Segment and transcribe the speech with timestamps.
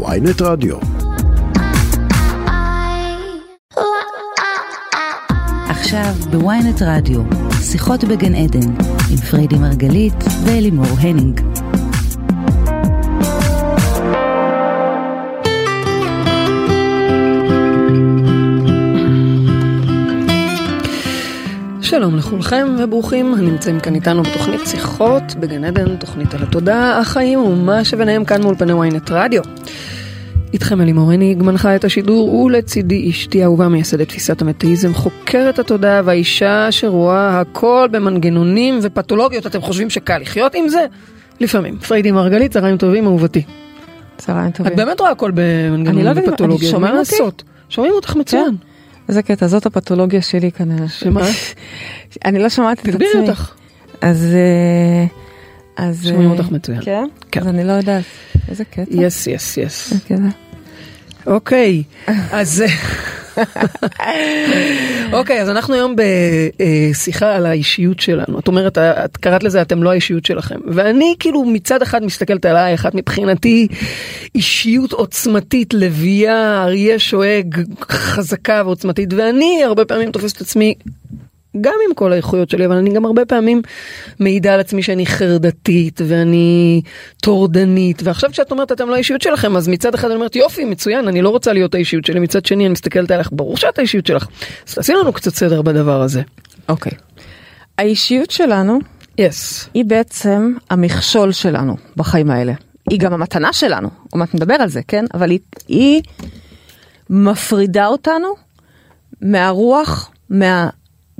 [0.00, 0.76] ynet רדיו.
[5.68, 7.20] עכשיו ב ynet רדיו,
[7.62, 8.70] שיחות בגן עדן,
[9.10, 11.40] עם פריידי מרגלית ואלימור הנינג.
[21.82, 27.84] שלום לכולכם וברוכים הנמצאים כאן איתנו בתוכנית שיחות בגן עדן, תוכנית על התודעה, החיים ומה
[27.84, 29.42] שביניהם כאן מאולפני ynet רדיו.
[30.52, 36.66] איתכם אלימור הניג, מנחה את השידור ולצידי אשתי אהובה מייסדת תפיסת המטאיזם, חוקרת התודעה והאישה
[36.70, 40.86] שרואה הכל במנגנונים ופתולוגיות, אתם חושבים שקל לחיות עם זה?
[41.40, 41.78] לפעמים.
[41.78, 43.42] פריידי מרגלית, צהריים טובים אהובתי.
[44.16, 44.72] צהריים טובים.
[44.72, 47.12] את באמת רואה הכל אני לא במנגנונים אם- ופתולוגיות, שומעים מה אותי?
[47.12, 47.42] לעשות?
[47.68, 48.56] שומעים אותך מצוין.
[49.08, 50.88] איזה קטע, זאת הפתולוגיה שלי כנראה.
[50.88, 51.20] שמה?
[52.24, 52.92] אני לא שומעת את עצמי.
[52.92, 53.50] תגבירי אותך.
[54.00, 54.26] אז...
[54.34, 55.21] אה,
[55.76, 56.04] אז...
[56.08, 56.80] שומעים אה, אותך מצוין.
[56.82, 57.04] כן?
[57.30, 57.40] כן.
[57.40, 58.04] אז אני לא יודעת.
[58.48, 58.82] איזה קטע.
[58.90, 59.92] יס, יס, יס.
[61.26, 61.82] אוקיי,
[62.32, 62.64] אז...
[65.12, 68.38] אוקיי, אז אנחנו היום בשיחה על האישיות שלנו.
[68.38, 70.60] את אומרת, את קראת לזה, אתם לא האישיות שלכם.
[70.66, 73.68] ואני כאילו מצד אחד מסתכלת עלייך, את מבחינתי
[74.34, 80.74] אישיות עוצמתית, לביאה, אריה שואג, חזקה ועוצמתית, ואני הרבה פעמים תופסת את עצמי
[81.60, 83.62] גם עם כל האיכויות שלי, אבל אני גם הרבה פעמים
[84.20, 86.82] מעידה על עצמי שאני חרדתית ואני
[87.22, 91.08] טורדנית, ועכשיו כשאת אומרת אתם לא האישיות שלכם, אז מצד אחד אני אומרת יופי, מצוין,
[91.08, 94.26] אני לא רוצה להיות האישיות שלי, מצד שני אני מסתכלת עליך, ברור שאת האישיות שלך.
[94.68, 96.22] אז תעשי לנו קצת סדר בדבר הזה.
[96.68, 96.92] אוקיי.
[97.78, 98.78] האישיות שלנו
[99.18, 99.68] יס.
[99.74, 102.52] היא בעצם המכשול שלנו בחיים האלה.
[102.90, 105.04] היא גם המתנה שלנו, עוד מעט נדבר על זה, כן?
[105.14, 106.02] אבל היא, היא
[107.10, 108.34] מפרידה אותנו
[109.22, 110.10] מהרוח,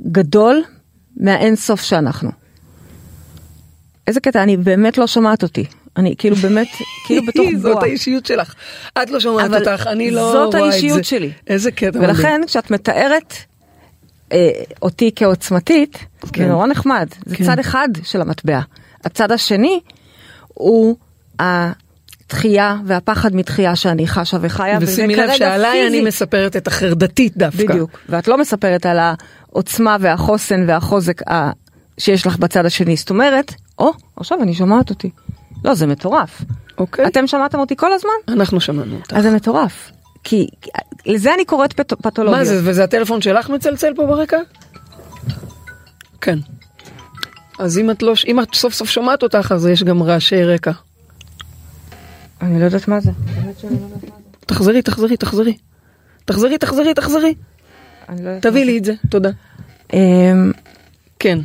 [0.03, 0.63] מהגדול,
[1.17, 2.31] מהאינסוף שאנחנו.
[4.07, 5.65] איזה קטע, אני באמת לא שומעת אותי.
[5.97, 6.67] אני כאילו באמת,
[7.05, 7.73] כאילו בתוך בועה.
[7.73, 8.55] זאת האישיות שלך.
[9.03, 10.77] את לא שומעת אותך, אני לא זאת רואה את זה.
[10.77, 11.31] האישיות שלי.
[11.47, 12.03] איזה קטע מדהים.
[12.03, 13.33] ולכן כשאת מתארת
[14.31, 14.49] אה,
[14.81, 15.97] אותי כעוצמתית,
[16.33, 16.43] כן.
[16.43, 17.45] זה נורא נחמד, זה כן.
[17.45, 18.59] צד אחד של המטבע.
[19.03, 19.79] הצד השני
[20.47, 20.95] הוא
[21.39, 26.07] התחייה והפחד מתחייה שאני חשה וחיה, וזה ושימי לב כרגע שעליי אני פיזי.
[26.07, 27.63] מספרת את החרדתית דווקא.
[27.63, 28.99] בדיוק, ואת לא מספרת על
[29.53, 31.51] העוצמה והחוסן והחוזק ה...
[31.97, 35.09] שיש לך בצד השני, זאת אומרת, או, עכשיו אני שומעת אותי.
[35.65, 36.41] לא, זה מטורף.
[36.77, 37.07] אוקיי.
[37.07, 38.11] אתם שמעתם אותי כל הזמן?
[38.27, 39.13] אנחנו שמענו אותך.
[39.13, 39.91] אז זה מטורף.
[40.23, 40.47] כי
[41.05, 41.93] לזה אני קוראת פת...
[41.93, 42.39] פתולוגיה.
[42.39, 44.37] מה זה, וזה הטלפון שלך מצלצל פה ברקע?
[46.21, 46.39] כן.
[47.59, 50.71] אז אם את לא, אם את סוף סוף שומעת אותך, אז יש גם רעשי רקע.
[52.41, 53.11] אני לא יודעת מה זה.
[54.45, 55.57] תחזרי, תחזרי, תחזרי.
[56.25, 57.33] תחזרי, תחזרי, תחזרי.
[58.09, 59.29] לא מה לי את זה, תודה.
[59.93, 60.51] אמ,
[61.19, 61.39] כן.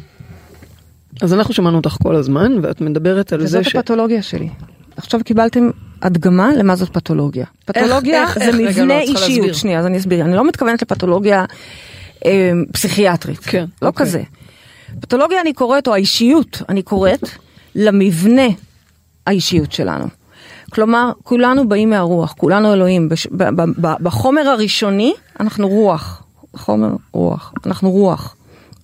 [1.22, 3.76] אז אנחנו שמענו אותך כל הזמן, ואת מדברת על זה וזאת ש...
[3.76, 4.48] הפתולוגיה שלי.
[4.96, 5.70] עכשיו קיבלתם
[6.02, 7.46] הדגמה למה זאת פתולוגיה.
[7.64, 8.54] פתולוגיה איך- זה איך?
[8.54, 9.54] רגע, לא, מבנה אישיות.
[9.54, 10.24] שנייה, אז אני אסביר.
[10.24, 11.44] אני לא מתכוונת לפתולוגיה
[12.24, 12.30] אמ,
[12.72, 13.38] פסיכיאטרית.
[13.38, 14.06] כן, לא אוקיי.
[14.06, 14.22] כזה.
[15.00, 17.28] פתולוגיה אני קוראת, או האישיות אני קוראת,
[17.74, 18.42] למבנה
[19.26, 20.04] האישיות שלנו.
[20.70, 23.08] כלומר, כולנו באים מהרוח, כולנו אלוהים.
[23.08, 26.22] בש- ב- ב- ב- בחומר הראשוני אנחנו רוח.
[26.58, 27.52] חומר רוח.
[27.66, 28.34] אנחנו רוח.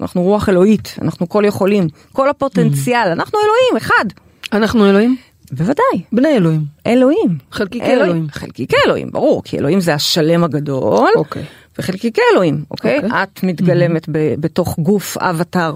[0.01, 1.87] אנחנו רוח אלוהית, אנחנו כל יכולים.
[2.13, 4.05] כל הפוטנציאל, אנחנו אלוהים, אחד.
[4.53, 5.17] אנחנו אלוהים?
[5.53, 6.03] בוודאי.
[6.13, 6.61] בני אלוהים.
[6.87, 7.39] אלוהים.
[7.53, 8.27] חלקיקי אלוהים.
[8.31, 11.43] חלקיקי אלוהים, ברור, כי אלוהים זה השלם הגדול, אוקיי.
[11.79, 12.97] וחלקיקי אלוהים, אוקיי?
[12.97, 13.23] אוקיי.
[13.23, 15.75] את מתגלמת ב- בתוך גוף אבטאר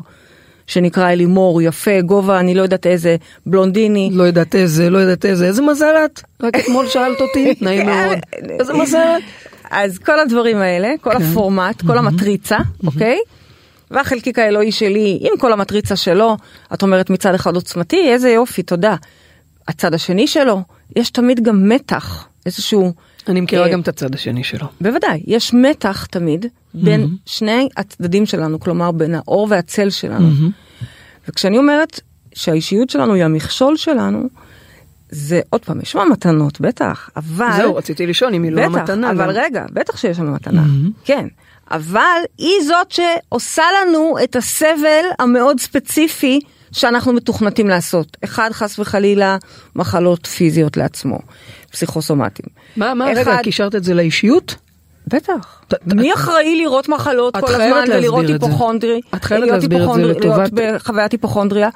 [0.66, 3.16] שנקרא אלימור, יפה, גובה, אני לא יודעת איזה,
[3.47, 4.10] בלונדיני.
[4.12, 6.20] לא יודעת איזה, לא יודעת איזה, איזה מזל את?
[6.42, 8.19] רק אתמול שאלת אותי, נעים מאוד.
[8.60, 9.22] איזה מזל את?
[9.70, 11.22] אז כל הדברים האלה, כל כן.
[11.22, 13.18] הפורמט, כל המטריצה, אוקיי?
[13.90, 16.36] והחלקיק האלוהי שלי, עם כל המטריצה שלו,
[16.74, 18.96] את אומרת מצד אחד עוצמתי, איזה יופי, תודה.
[19.68, 20.62] הצד השני שלו,
[20.96, 22.92] יש תמיד גם מתח, איזשהו...
[23.28, 24.66] אני מכירה אה, גם את הצד השני שלו.
[24.80, 30.28] בוודאי, יש מתח תמיד בין שני הצדדים שלנו, כלומר בין האור והצל שלנו.
[31.28, 32.00] וכשאני אומרת
[32.34, 34.28] שהאישיות שלנו היא המכשול שלנו,
[35.10, 37.50] זה עוד פעם, יש שם מתנות, בטח, אבל...
[37.56, 39.10] זהו, רציתי לשאול אם היא לא בטח, המתנה.
[39.10, 39.31] אבל גם.
[39.44, 40.62] רגע, בטח שיש שם מתנה,
[41.05, 41.26] כן.
[41.70, 46.40] אבל היא זאת שעושה לנו את הסבל המאוד ספציפי
[46.72, 48.16] שאנחנו מתוכנתים לעשות.
[48.25, 49.37] אחד, חס וחלילה,
[49.76, 51.19] מחלות פיזיות לעצמו,
[51.72, 52.49] פסיכוסומטיים.
[52.76, 54.55] מה, מה, אחד- רגע, קישרת את זה לאישיות?
[55.06, 55.62] בטח.
[55.69, 58.25] ת- מי אחראי לראות מחלות כל הזמן ולראות.
[58.28, 59.00] היפוכונדרי?
[59.14, 61.69] את חייבת להסביר את זה לטובת- להיות בחוויית היפוכונדריה.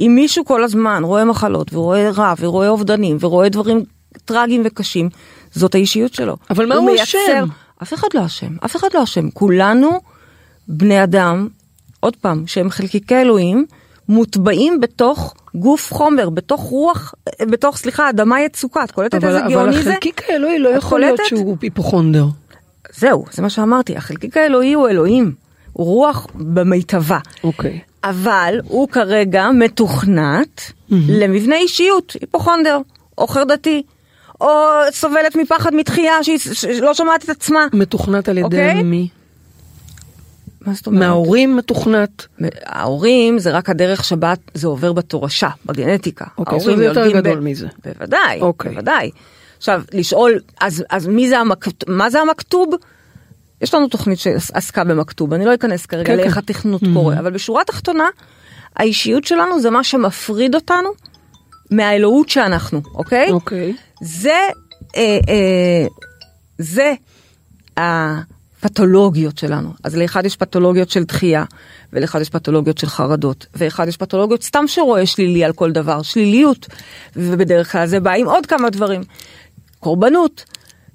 [0.00, 3.84] אם מישהו כל הזמן רואה מחלות ורואה רע ורואה אובדנים ורואה דברים
[4.24, 5.08] טרגיים וקשים,
[5.52, 6.36] זאת האישיות שלו.
[6.50, 7.44] אבל מה הוא אשם?
[7.82, 9.30] אף אחד לא אשם, אף אחד לא אשם.
[9.30, 10.00] כולנו
[10.68, 11.48] בני אדם,
[12.00, 13.66] עוד פעם, שהם חלקיקי אלוהים,
[14.08, 19.50] מוטבעים בתוך גוף חומר, בתוך רוח, בתוך, סליחה, אדמה יצוקה, את קולטת אבל, איזה אבל
[19.50, 19.90] גאוני זה?
[19.90, 21.20] החלקיק האלוהי לא יכול להיות?
[21.26, 22.26] שהוא היפוכונדר.
[22.96, 25.34] זהו, זה מה שאמרתי, החלקיק האלוהי הוא אלוהים,
[25.72, 27.18] הוא רוח במיטבה.
[27.44, 27.80] אוקיי.
[28.10, 30.60] אבל הוא כרגע מתוכנת
[30.90, 32.78] למבנה אישיות, היפוכונדר,
[33.18, 33.82] או חרדתי,
[34.40, 34.48] או
[34.90, 37.66] סובלת מפחד מתחייה שהיא שלא שומעת את עצמה.
[37.72, 38.82] מתוכנת על ידי אוקיי?
[38.82, 39.08] מי?
[40.60, 41.00] מה זאת אומרת?
[41.00, 42.26] מההורים מתוכנת.
[42.64, 46.24] ההורים זה רק הדרך שבה זה עובר בתורשה, בגנטיקה.
[46.38, 47.66] אוקיי, ההורים זה יותר גדול מזה.
[47.84, 48.70] בוודאי, אוקיי.
[48.72, 49.10] בוודאי.
[49.56, 52.74] עכשיו, לשאול, אז, אז מי זה המכתוב, מה זה המכתוב?
[53.60, 56.38] יש לנו תוכנית שעסקה במכתוב, אני לא אכנס כרגע כן, לאיך כן.
[56.38, 58.08] התכנות קורה, אבל בשורה התחתונה,
[58.76, 60.88] האישיות שלנו זה מה שמפריד אותנו
[61.70, 63.30] מהאלוהות שאנחנו, אוקיי?
[63.30, 63.74] אוקיי.
[64.00, 64.38] זה,
[64.96, 65.86] אה, אה,
[66.58, 66.94] זה
[67.76, 69.70] הפתולוגיות שלנו.
[69.84, 71.44] אז לאחד יש פתולוגיות של דחייה,
[71.92, 76.66] ולאחד יש פתולוגיות של חרדות, ואחד יש פתולוגיות סתם שרואה שלילי על כל דבר, שליליות,
[77.16, 79.02] ובדרך כלל זה בא עם עוד כמה דברים.
[79.80, 80.44] קורבנות.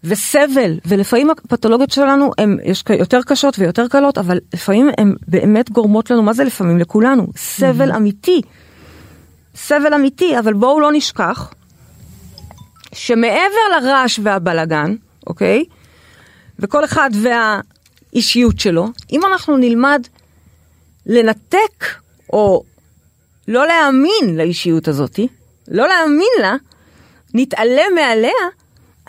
[0.04, 2.58] וסבל, ולפעמים הפתולוגיות שלנו הן
[3.00, 6.78] יותר קשות ויותר קלות, אבל לפעמים הן באמת גורמות לנו, מה זה לפעמים?
[6.78, 8.42] לכולנו, סבל אמיתי.
[9.56, 11.54] סבל אמיתי, אבל בואו לא נשכח
[12.94, 14.96] שמעבר לרעש והבלגן,
[15.28, 15.64] אוקיי?
[16.60, 20.08] וכל אחד והאישיות שלו, אם אנחנו נלמד
[21.06, 21.86] לנתק
[22.34, 22.64] או
[23.48, 25.28] לא להאמין לאישיות הזאתי,
[25.68, 26.56] לא להאמין לה,
[27.34, 28.32] נתעלם מעליה,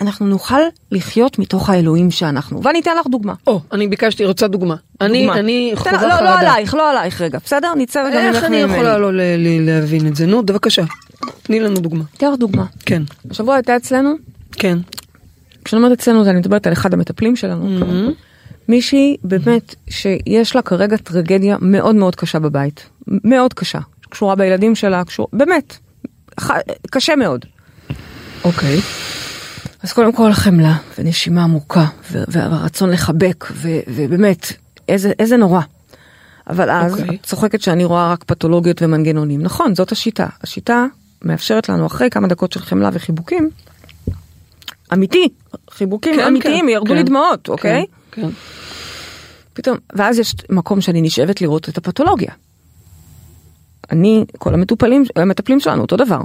[0.00, 0.60] אנחנו נוכל
[0.92, 2.62] לחיות מתוך האלוהים שאנחנו.
[2.62, 3.34] ואני אתן לך דוגמה.
[3.46, 4.74] או, אני ביקשתי, רוצה דוגמה.
[5.00, 5.38] אני, דוגמה.
[5.38, 6.22] אני תן- חווה לא, חרדה.
[6.24, 7.74] לא עלייך, לא עלייך רגע, בסדר?
[7.76, 8.56] נצא רגע ממך איך אני.
[8.56, 9.10] יכולה לא
[9.60, 10.26] להבין את זה?
[10.26, 10.82] נו, בבקשה.
[11.42, 12.04] תני לנו דוגמה.
[12.16, 12.64] אתן לך דוגמה.
[12.86, 14.14] כן, השבוע הייתה אצלנו,
[14.52, 14.78] כן.
[15.64, 17.68] כשאני אומרת אצלנו, אני מדברת על אחד המטפלים שלנו.
[18.68, 22.86] מישהי באמת שיש לה כרגע טרגדיה מאוד מאוד קשה בבית.
[23.06, 23.78] מאוד קשה.
[24.10, 25.28] קשורה בילדים שלה, קשור...
[25.32, 25.76] באמת.
[26.40, 26.50] ח-
[26.90, 27.44] קשה מאוד.
[28.44, 28.80] אוקיי.
[29.82, 34.52] אז קודם כל חמלה ונשימה עמוקה והרצון לחבק ו- ובאמת
[34.88, 35.61] איזה, איזה נורא.
[36.50, 37.17] אבל אז אוקיי.
[37.17, 39.43] את צוחקת שאני רואה רק פתולוגיות ומנגנונים.
[39.43, 40.26] נכון, זאת השיטה.
[40.43, 40.87] השיטה
[41.25, 43.50] מאפשרת לנו אחרי כמה דקות של חמלה וחיבוקים,
[44.93, 45.29] אמיתי,
[45.70, 47.87] חיבוקים כן, אמיתיים, כן, ירדו כן, לי דמעות, אוקיי?
[48.12, 48.28] כן.
[49.52, 52.32] פתאום, ואז יש מקום שאני נשאבת לראות את הפתולוגיה.
[53.90, 56.20] אני, כל המטופלים, המטפלים שלנו, אותו דבר.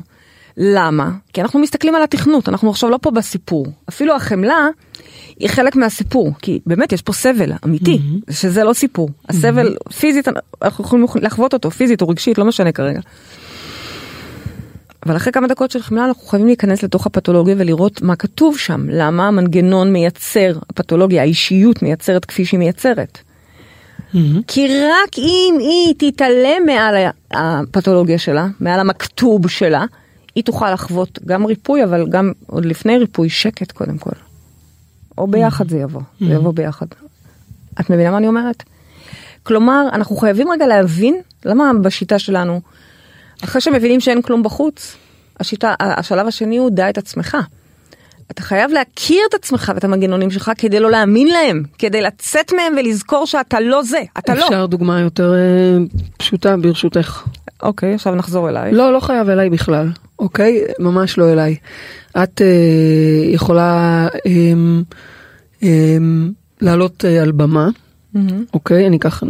[0.58, 1.12] למה?
[1.34, 3.68] כי אנחנו מסתכלים על התכנות, אנחנו עכשיו לא פה בסיפור.
[3.90, 4.68] אפילו החמלה
[5.40, 8.00] היא חלק מהסיפור, כי באמת יש פה סבל אמיתי,
[8.30, 9.10] שזה לא סיפור.
[9.30, 10.28] הסבל פיזית,
[10.62, 13.00] אנחנו יכולים לחוות אותו פיזית או רגשית, לא משנה כרגע.
[15.06, 18.90] אבל אחרי כמה דקות של חמלה אנחנו חייבים להיכנס לתוך הפתולוגיה ולראות מה כתוב שם,
[18.90, 23.18] למה המנגנון מייצר, הפתולוגיה, האישיות מייצרת כפי שהיא מייצרת.
[24.48, 26.96] כי רק אם היא תתעלם מעל
[27.32, 29.86] הפתולוגיה שלה, מעל המכתוב שלה,
[30.38, 34.12] היא תוכל לחוות גם ריפוי, אבל גם עוד לפני ריפוי, שקט קודם כל.
[35.18, 36.86] או ביחד זה יבוא, זה יבוא ביחד.
[37.80, 38.64] את מבינה מה אני אומרת?
[39.44, 42.62] כלומר, אנחנו חייבים רגע להבין למה בשיטה שלנו,
[43.44, 44.96] אחרי שמבינים שאין כלום בחוץ,
[45.40, 47.38] השיטה, השלב השני הוא דע את עצמך.
[48.32, 52.74] אתה חייב להכיר את עצמך ואת המנגנונים שלך כדי לא להאמין להם, כדי לצאת מהם
[52.78, 54.46] ולזכור שאתה לא זה, אתה לא.
[54.46, 55.78] אפשר דוגמה יותר אה,
[56.18, 57.24] פשוטה ברשותך.
[57.64, 58.72] אוקיי, עכשיו נחזור אליי.
[58.72, 60.62] לא, לא חייב אליי בכלל, אוקיי?
[60.80, 61.56] ממש לא אליי.
[62.24, 62.48] את אה,
[63.34, 64.54] יכולה אה,
[65.64, 65.98] אה,
[66.62, 67.70] לעלות אה, על במה,
[68.54, 68.88] אוקיי?
[68.88, 69.30] אני אקח אה,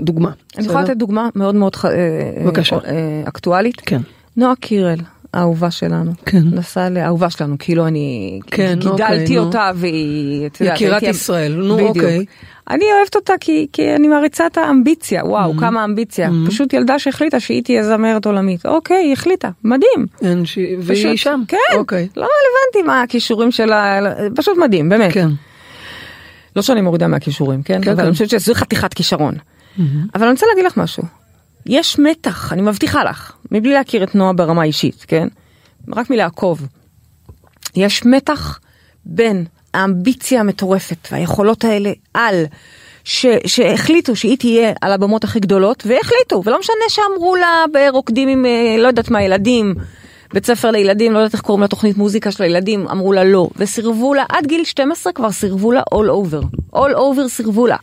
[0.00, 0.30] דוגמה.
[0.58, 0.82] אני יכולה?
[0.82, 2.76] לתת דוגמה מאוד מאוד אה, בבקשה.
[2.76, 3.80] אה, אקטואלית.
[3.80, 4.00] כן.
[4.36, 4.98] נועה קירל,
[5.34, 6.12] האהובה שלנו.
[6.26, 6.42] כן.
[6.52, 9.42] נסעה לאהובה שלנו, כאילו אני כן, גידלתי אוקיי, נו.
[9.42, 11.88] אותה והיא, את יודעת, יקירת הייתי- ישראל, נו, בדיוק.
[11.96, 12.24] אוקיי.
[12.70, 15.60] אני אוהבת אותה כי, כי אני מעריצה את האמביציה, וואו, Mm-hmm.
[15.60, 16.30] כמה אמביציה.
[16.46, 18.66] פשוט ילדה שהחליטה שהיא תהיה זמרת עולמית.
[18.66, 20.06] אוקיי, היא החליטה, מדהים.
[20.22, 20.58] אין ש...
[20.78, 21.40] והיא פשוט- שם.
[21.48, 22.08] כן, אוקיי.
[22.16, 24.00] לא רלוונטי מה הכישורים שלה,
[24.36, 25.12] פשוט מדהים, באמת.
[25.12, 25.28] כן.
[26.56, 27.80] לא שאני מורידה מהכישורים, כן?
[27.82, 28.04] כן, אבל כן.
[28.04, 29.34] אני חושבת שזו חתיכת כישרון.
[30.14, 31.02] אבל אני רוצה להגיד לך משהו.
[31.66, 35.28] יש מתח, אני מבטיחה לך, מבלי להכיר את נועה ברמה האישית, כן?
[35.96, 36.66] רק מלעקוב.
[37.76, 38.60] יש מתח
[39.04, 39.44] בין
[39.74, 42.44] האמביציה המטורפת והיכולות האלה על,
[43.04, 48.46] ש, שהחליטו שהיא תהיה על הבמות הכי גדולות, והחליטו, ולא משנה שאמרו לה ברוקדים עם,
[48.46, 49.74] אה, לא יודעת מה, ילדים,
[50.32, 54.14] בית ספר לילדים, לא יודעת איך קוראים לתוכנית מוזיקה של הילדים, אמרו לה לא, וסירבו
[54.14, 57.76] לה, עד גיל 12 כבר סירבו לה all over, all over סירבו לה.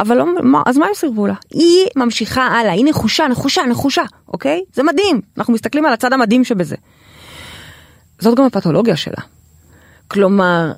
[0.00, 1.34] אבל לא, מה, אז מה הם סירבו לה?
[1.50, 4.60] היא ממשיכה הלאה, היא נחושה, נחושה, נחושה, אוקיי?
[4.74, 6.76] זה מדהים, אנחנו מסתכלים על הצד המדהים שבזה.
[8.18, 9.22] זאת גם הפתולוגיה שלה.
[10.08, 10.72] כלומר,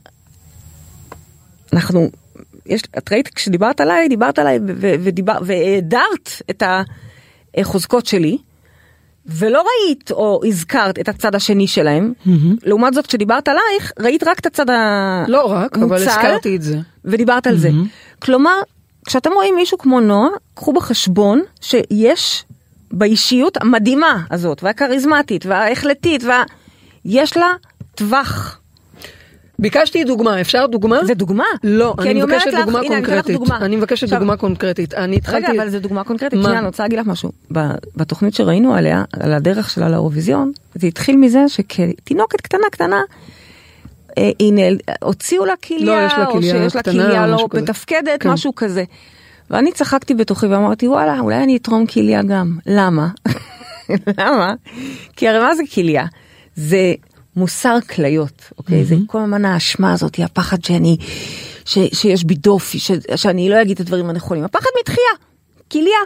[1.73, 2.11] אנחנו,
[2.67, 6.63] יש, את ראית כשדיברת עליי, דיברת עליי ו- ו- ודיבר, והאדרת את,
[7.57, 8.39] החוזקות שלי,
[9.27, 12.13] ולא ראית או הזכרת את הצד השני שלהם,
[12.63, 15.33] לעומת זאת כשדיברת עלייך, ראית רק את הצד המוצל.
[15.33, 16.79] לא רק, אבל הזכרתי את זה.
[17.05, 17.71] ודיברת על זה.
[18.19, 18.61] כלומר,
[19.07, 22.45] כשאתם רואים מישהו כמו נועה, קחו בחשבון שיש
[22.93, 26.43] באישיות המדהימה הזאת, והכריזמטית, וההחלטית, וה...
[27.05, 27.53] יש לה
[27.95, 28.61] טווח.
[29.59, 31.05] ביקשתי דוגמה, אפשר דוגמה?
[31.05, 31.45] זה דוגמה.
[31.65, 33.37] לא, אני אומרת מבקשת לך, דוגמה הנה, אני קונקרטית.
[33.37, 33.57] דוגמה.
[33.59, 34.95] אני מבקשת עכשיו- דוגמה קונקרטית.
[34.95, 35.47] אני התחלתי...
[35.47, 36.41] רגע, אבל זו דוגמה קונקרטית?
[36.43, 37.33] שנייה, אני רוצה להגיד לך משהו.
[37.97, 43.01] בתוכנית שראינו עליה, על הדרך שלה לאירוויזיון, זה התחיל מזה שכתינוקת קטנה קטנה,
[44.19, 44.79] אה, נעל...
[45.03, 47.49] הוציאו לה כליה, לא, יש לה או כליה שיש לה כליה לא.
[47.55, 48.31] מתפקדת, כן.
[48.31, 48.85] משהו כזה.
[49.51, 52.59] ואני צחקתי בתוכי ואמרתי, וואלה, אולי אני אתרום כליה גם.
[52.67, 53.09] למה?
[54.19, 54.55] למה?
[55.17, 56.07] כי הרי מה זה כליה?
[56.55, 56.95] זה
[57.37, 58.85] מוסר כליות, אוקיי?
[58.85, 60.97] זה כל הזמן האשמה הזאת, הפחד שאני,
[61.65, 64.45] ש, שיש בי דופי, ש, שאני לא אגיד את הדברים הנכונים.
[64.45, 65.13] הפחד מתחייה,
[65.73, 65.99] כליה.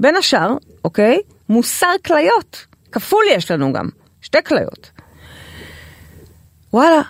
[0.00, 1.18] בין השאר, אוקיי?
[1.48, 2.66] מוסר כליות.
[2.92, 3.88] כפול יש לנו גם,
[4.20, 4.90] שתי כליות.
[6.72, 7.00] וואלה,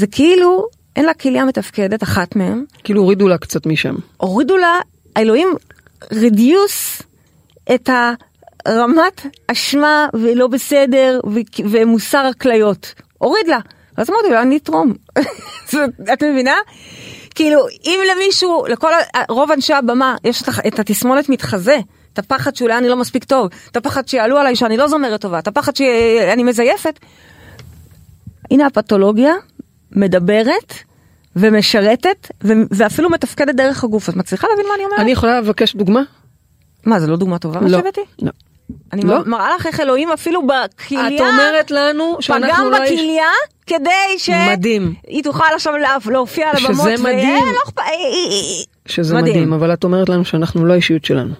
[0.00, 0.66] זה כאילו
[0.96, 3.94] אין לה כליה מתפקדת, אחת מהן, כאילו הורידו לה קצת משם.
[4.16, 4.78] הורידו לה,
[5.16, 5.48] האלוהים
[6.12, 7.02] רדיוס
[7.74, 7.90] את
[8.66, 12.94] הרמת אשמה ולא בסדר ו- ומוסר הכליות.
[13.18, 13.58] הוריד לה.
[13.96, 14.92] אז אמרתי לה, אני אתרום.
[16.12, 16.54] את מבינה?
[17.34, 18.92] כאילו, אם למישהו, לכל,
[19.28, 21.78] רוב אנשי הבמה, יש את התסמונת מתחזה.
[22.12, 25.38] את הפחד שאולי אני לא מספיק טוב, את הפחד שיעלו עליי שאני לא זמרת טובה,
[25.38, 26.98] את הפחד שאני מזייפת.
[28.50, 29.34] הנה הפתולוגיה
[29.92, 30.74] מדברת
[31.36, 34.08] ומשרתת ו- ואפילו מתפקדת דרך הגוף.
[34.08, 35.00] את מצליחה להבין מה אני אומרת?
[35.00, 36.02] אני יכולה לבקש דוגמה?
[36.86, 37.78] מה, זה לא דוגמה טובה מה לא.
[37.78, 38.00] שהבאתי?
[38.22, 38.30] לא.
[38.92, 39.18] אני לא.
[39.26, 42.76] מראה לך איך אלוהים אפילו בכליה, את אומרת לנו שאנחנו פגם לא...
[42.84, 43.26] איש- בכליה
[43.66, 44.30] כדי ש...
[44.30, 44.94] מדהים.
[45.06, 46.86] היא תוכל עכשיו לה- להופיע על שזה הבמות.
[46.86, 47.44] ו- מדהים.
[47.44, 48.62] אה, לא אה, אה.
[48.86, 49.34] שזה מדהים.
[49.34, 51.34] מדהים, אבל את אומרת לנו שאנחנו לא האישיות שלנו,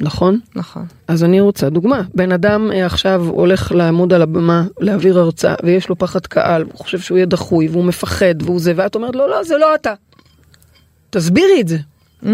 [0.00, 0.40] נכון?
[0.56, 0.86] נכון.
[1.08, 2.02] אז אני רוצה דוגמה.
[2.14, 6.72] בן אדם אה, עכשיו הולך לעמוד על הבמה, להעביר הרצאה, ויש לו פחד קהל, הוא
[6.78, 9.92] חושב שהוא יהיה דחוי, והוא מפחד, והוא זה, ואת אומרת לו, לא, זה לא אתה.
[11.10, 11.78] תסבירי את זה.
[12.22, 12.26] Mm.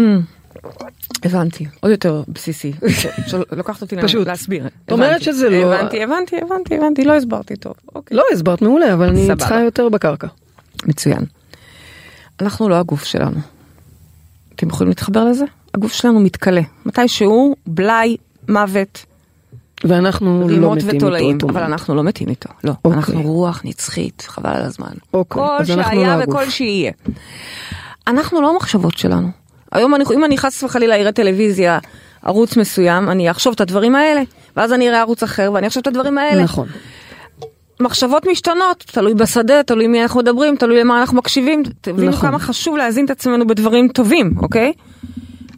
[1.23, 2.73] הבנתי, עוד יותר בסיסי.
[3.57, 4.27] לקחת אותי פשוט.
[4.27, 4.67] להסביר.
[4.85, 5.21] את אומרת.
[5.21, 7.73] שזה לא- הבנתי, הבנתי, הבנתי, הבנתי, לא הסברתי טוב.
[7.95, 8.17] אוקיי.
[8.17, 9.27] לא, הסברת מעולה, אבל אני.
[9.39, 10.27] צריכה יותר בקרקע.
[10.85, 11.23] מצוין.
[12.41, 13.39] אנחנו לא הגוף שלנו.
[14.55, 15.45] אתם יכולים להתחבר לזה?
[15.73, 16.61] הגוף שלנו מתכלה.
[16.85, 18.17] מתישהו, בלאי,
[18.49, 19.05] מוות,
[19.83, 21.45] ואנחנו לא מתים ותולעים, איתו.
[21.45, 21.71] אבל אומרת.
[21.71, 22.49] אנחנו לא מתים איתו.
[22.63, 22.97] לא, אוקיי.
[22.97, 24.91] אנחנו רוח נצחית, חבל על הזמן.
[25.13, 26.35] אוקיי, כל שהיה לא הגוף.
[26.35, 26.91] וכל שיהיה.
[28.07, 29.27] אנחנו לא המחשבות שלנו.
[29.71, 31.79] היום אני, אם אני חס וחלילה אראה טלוויזיה,
[32.23, 34.21] ערוץ מסוים, אני אחשוב את הדברים האלה,
[34.57, 36.43] ואז אני אראה ערוץ אחר ואני אחשוב את הדברים האלה.
[36.43, 36.67] נכון.
[37.79, 42.29] מחשבות משתנות, תלוי בשדה, תלוי מי אנחנו מדברים, תלוי למה אנחנו מקשיבים, תבינו נכון.
[42.29, 44.73] כמה חשוב להזין את עצמנו בדברים טובים, אוקיי?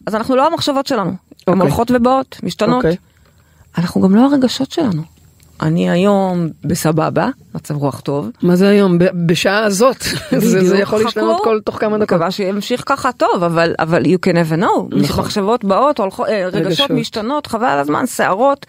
[0.05, 1.15] אז אנחנו לא המחשבות שלנו, הן
[1.47, 1.61] אוקיי.
[1.61, 2.85] הולכות ובאות, משתנות.
[2.85, 2.97] אוקיי.
[3.77, 5.01] אנחנו גם לא הרגשות שלנו.
[5.61, 8.29] אני היום בסבבה, מצב רוח טוב.
[8.41, 8.97] מה זה היום?
[9.25, 10.01] בשעה הזאת.
[10.37, 11.41] זה זה יכול להשתנות.
[11.43, 12.01] כל תוך כמה דקות.
[12.01, 14.95] מקווה שימשיך ככה טוב, אבל, אבל you can never know.
[14.95, 15.23] נכון.
[15.25, 16.89] מחשבות באות, הולכות, אה, רגשות רגשות.
[16.89, 18.65] משתנות, חבל על הזמן, שערות.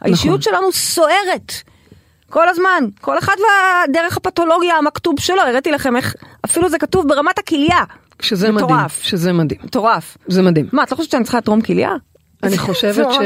[0.00, 1.52] האישיות שלנו סוערת.
[2.30, 7.38] כל הזמן, כל אחד והדרך הפתולוגיה המכתוב שלו, הראיתי לכם איך, אפילו זה כתוב ברמת
[7.38, 7.84] הכליה.
[8.22, 8.66] שזה מדהים.
[8.66, 9.02] מטורף.
[9.02, 9.60] שזה מדהים.
[9.64, 10.16] מטורף.
[10.26, 10.66] זה מדהים.
[10.72, 11.90] מה, את לא חושבת שאני צריכה לתרום כליה?
[12.42, 13.18] אני חושבת ש...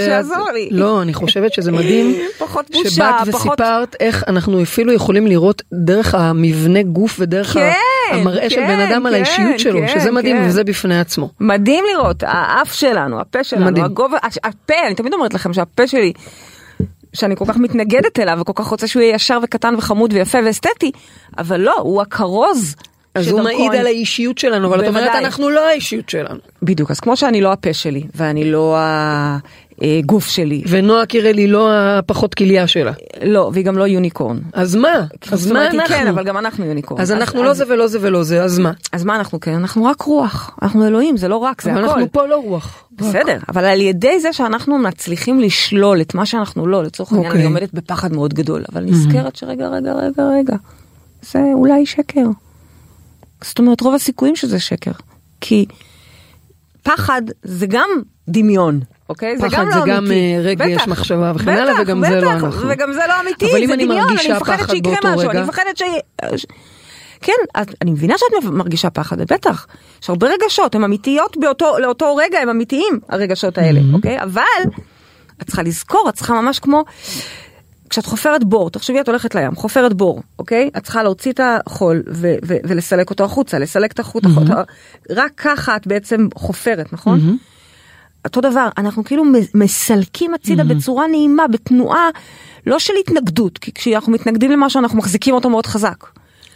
[0.71, 2.17] לא, אני חושבת שזה מדהים.
[2.39, 7.73] פחות בושה, שבאת פחות- וסיפרת איך אנחנו אפילו יכולים לראות דרך המבנה גוף ודרך כן,
[8.13, 10.37] המראה של כן, בן אדם על כן, האישיות שלו, שזה מדהים.
[10.47, 11.31] וזה בפני עצמו.
[11.41, 13.85] מדהים לראות, האף שלנו, הפה שלנו.
[13.85, 16.13] הגובה, הפה, אני תמיד אומרת לכם שהפה שלי,
[17.15, 20.93] שאני כל כך מתנגדת אליו וכל כך רוצה שהוא יהיה ישר וקטן וחמוד ויפה ואסתטי,
[21.39, 22.75] אבל לא, הוא הכרוז.
[23.15, 25.11] אז הוא מעיד על האישיות שלנו, אבל את אומרת.
[25.15, 26.39] אנחנו לא האישיות שלנו.
[26.63, 28.77] בדיוק, אז כמו שאני לא הפה שלי, ואני לא
[29.83, 32.93] הגוף שלי, ונועה קירל היא לא הפחות כליה שלה.
[33.23, 34.39] לא, והיא גם לא יוניקורן.
[34.53, 35.05] אז מה?
[35.33, 35.97] אז מה היא אנחנו?
[35.97, 37.01] כן, אבל גם אנחנו יוניקורן.
[37.01, 38.73] אז אנחנו לא זה ולא זה ולא זה, אז מה?
[38.93, 39.55] אז מה אנחנו כן?
[39.55, 41.93] אנחנו רק רוח, אנחנו אלוהים, זה לא רק, זה אבל הכל.
[41.93, 42.85] אנחנו פה לא רוח.
[42.93, 47.41] בסדר, אבל על ידי זה שאנחנו מצליחים לשלול את מה שאנחנו לא, לצורך העניין אוקיי.
[47.41, 50.57] אני עומדת בפחד מאוד גדול, אבל נזכרת שרגע, רגע, רגע, רגע,
[51.23, 52.27] זה אולי שקר.
[53.43, 54.91] זאת אומרת, רוב הסיכויים שזה שקר.
[55.41, 55.67] כי
[56.83, 57.89] פחד זה גם
[58.29, 59.39] דמיון, אוקיי?
[59.39, 60.35] זה פחד גם זה לא גם, אמיתי.
[60.37, 62.69] אה, רגש, בטח, מחשבה וכן הלאה, וגם זה לא אנחנו.
[62.69, 66.47] וגם זה לא אמיתי, זה דמיון, אני מפחדת פחד שיקרה משהו, אני מפחדת ש...
[67.21, 69.67] כן, אז אני מבינה שאת מרגישה פחד, בטח.
[70.03, 74.23] יש הרבה רגשות, הן אמיתיות באותו, לאותו רגע, הם אמיתיים, הרגשות האלה, אוקיי?
[74.23, 74.43] אבל
[75.43, 76.85] את צריכה לזכור, את צריכה ממש כמו...
[77.93, 80.71] כשאת חופרת בור, תחשבי את הולכת לים, חופרת בור, אוקיי?
[80.77, 84.49] את צריכה להוציא את החול ו- ו- ולסלק אותו החוצה, לסלק את החוט, החוט,
[85.11, 87.37] רק ככה את בעצם חופרת, נכון?
[88.25, 92.09] אותו דבר, אנחנו כאילו מסלקים הצידה בצורה נעימה, בתנועה,
[92.67, 96.07] לא של התנגדות, כי כשאנחנו מתנגדים למשהו אנחנו מחזיקים אותו מאוד חזק.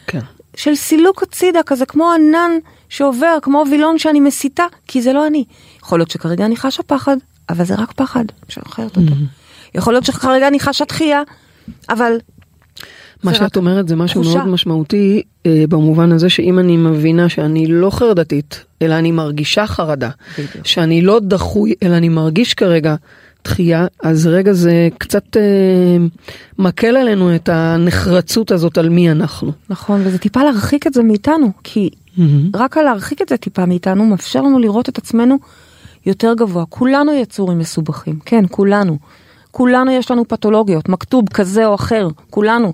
[0.06, 0.20] כן.
[0.56, 2.50] של סילוק הצידה, כזה כמו ענן
[2.88, 5.44] שעובר, כמו וילון שאני מסיתה, כי זה לא אני.
[5.82, 7.16] יכול להיות שכרגע אני חשה פחד,
[7.48, 9.12] אבל זה רק פחד, אפשר אחרת אותו.
[9.76, 11.22] יכול להיות שכרגע אני חשה דחייה,
[11.88, 12.12] אבל...
[13.24, 14.38] מה שאת אומרת זה משהו תחושה.
[14.38, 20.10] מאוד משמעותי אה, במובן הזה שאם אני מבינה שאני לא חרדתית, אלא אני מרגישה חרדה,
[20.38, 20.66] בדיוק.
[20.66, 22.94] שאני לא דחוי, אלא אני מרגיש כרגע
[23.44, 25.42] דחייה, אז רגע זה קצת אה,
[26.58, 29.52] מקל עלינו את הנחרצות הזאת על מי אנחנו.
[29.70, 31.90] נכון, וזה טיפה להרחיק את זה מאיתנו, כי
[32.54, 35.36] רק על להרחיק את זה טיפה מאיתנו מאפשר לנו לראות את עצמנו
[36.06, 36.64] יותר גבוה.
[36.68, 38.98] כולנו יצורים מסובכים, כן, כולנו.
[39.56, 42.72] כולנו יש לנו פתולוגיות, מכתוב כזה או אחר, כולנו.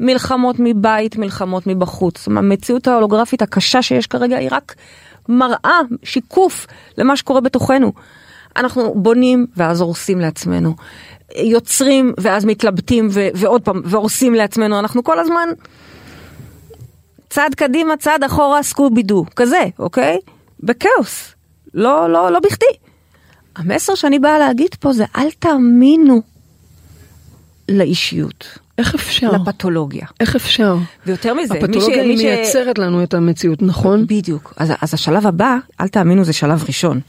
[0.00, 2.28] מלחמות מבית, מלחמות מבחוץ.
[2.28, 4.74] המציאות ההולוגרפית הקשה שיש כרגע היא רק
[5.28, 6.66] מראה, שיקוף
[6.98, 7.92] למה שקורה בתוכנו.
[8.56, 10.74] אנחנו בונים ואז הורסים לעצמנו.
[11.36, 14.78] יוצרים ואז מתלבטים ו- ועוד פעם, והורסים לעצמנו.
[14.78, 15.48] אנחנו כל הזמן
[17.30, 20.18] צעד קדימה, צעד אחורה, סקובי דו, כזה, אוקיי?
[20.60, 21.34] בכאוס.
[21.74, 22.83] לא, לא, לא בכדי.
[23.56, 26.22] המסר שאני באה להגיד פה זה אל תאמינו
[27.68, 29.30] לאישיות, איך אפשר?
[29.30, 30.06] לפתולוגיה.
[30.20, 30.76] איך אפשר?
[31.06, 31.64] ויותר מזה, מי ש...
[31.64, 34.06] הפתולוגיה היא מי ש- מייצרת לנו את המציאות, נכון?
[34.06, 34.54] בדיוק.
[34.56, 37.00] אז, אז השלב הבא, אל תאמינו, זה שלב ראשון.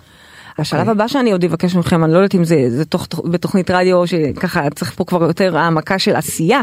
[0.57, 0.91] השלב אוקיי.
[0.91, 4.69] הבא שאני עוד אבקש מכם, אני לא יודעת אם זה, זה תוך, בתוכנית רדיו שככה
[4.69, 6.61] צריך פה כבר יותר העמקה של עשייה,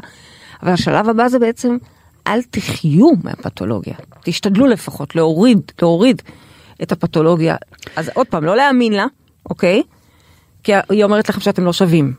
[0.62, 1.76] אבל השלב הבא זה בעצם,
[2.26, 3.94] אל תחיו מהפתולוגיה.
[4.24, 6.22] תשתדלו לפחות להוריד, להוריד
[6.82, 7.56] את הפתולוגיה.
[7.96, 9.06] אז עוד פעם, לא להאמין לה,
[9.50, 9.82] אוקיי?
[10.62, 12.12] כי היא אומרת לכם שאתם לא שווים.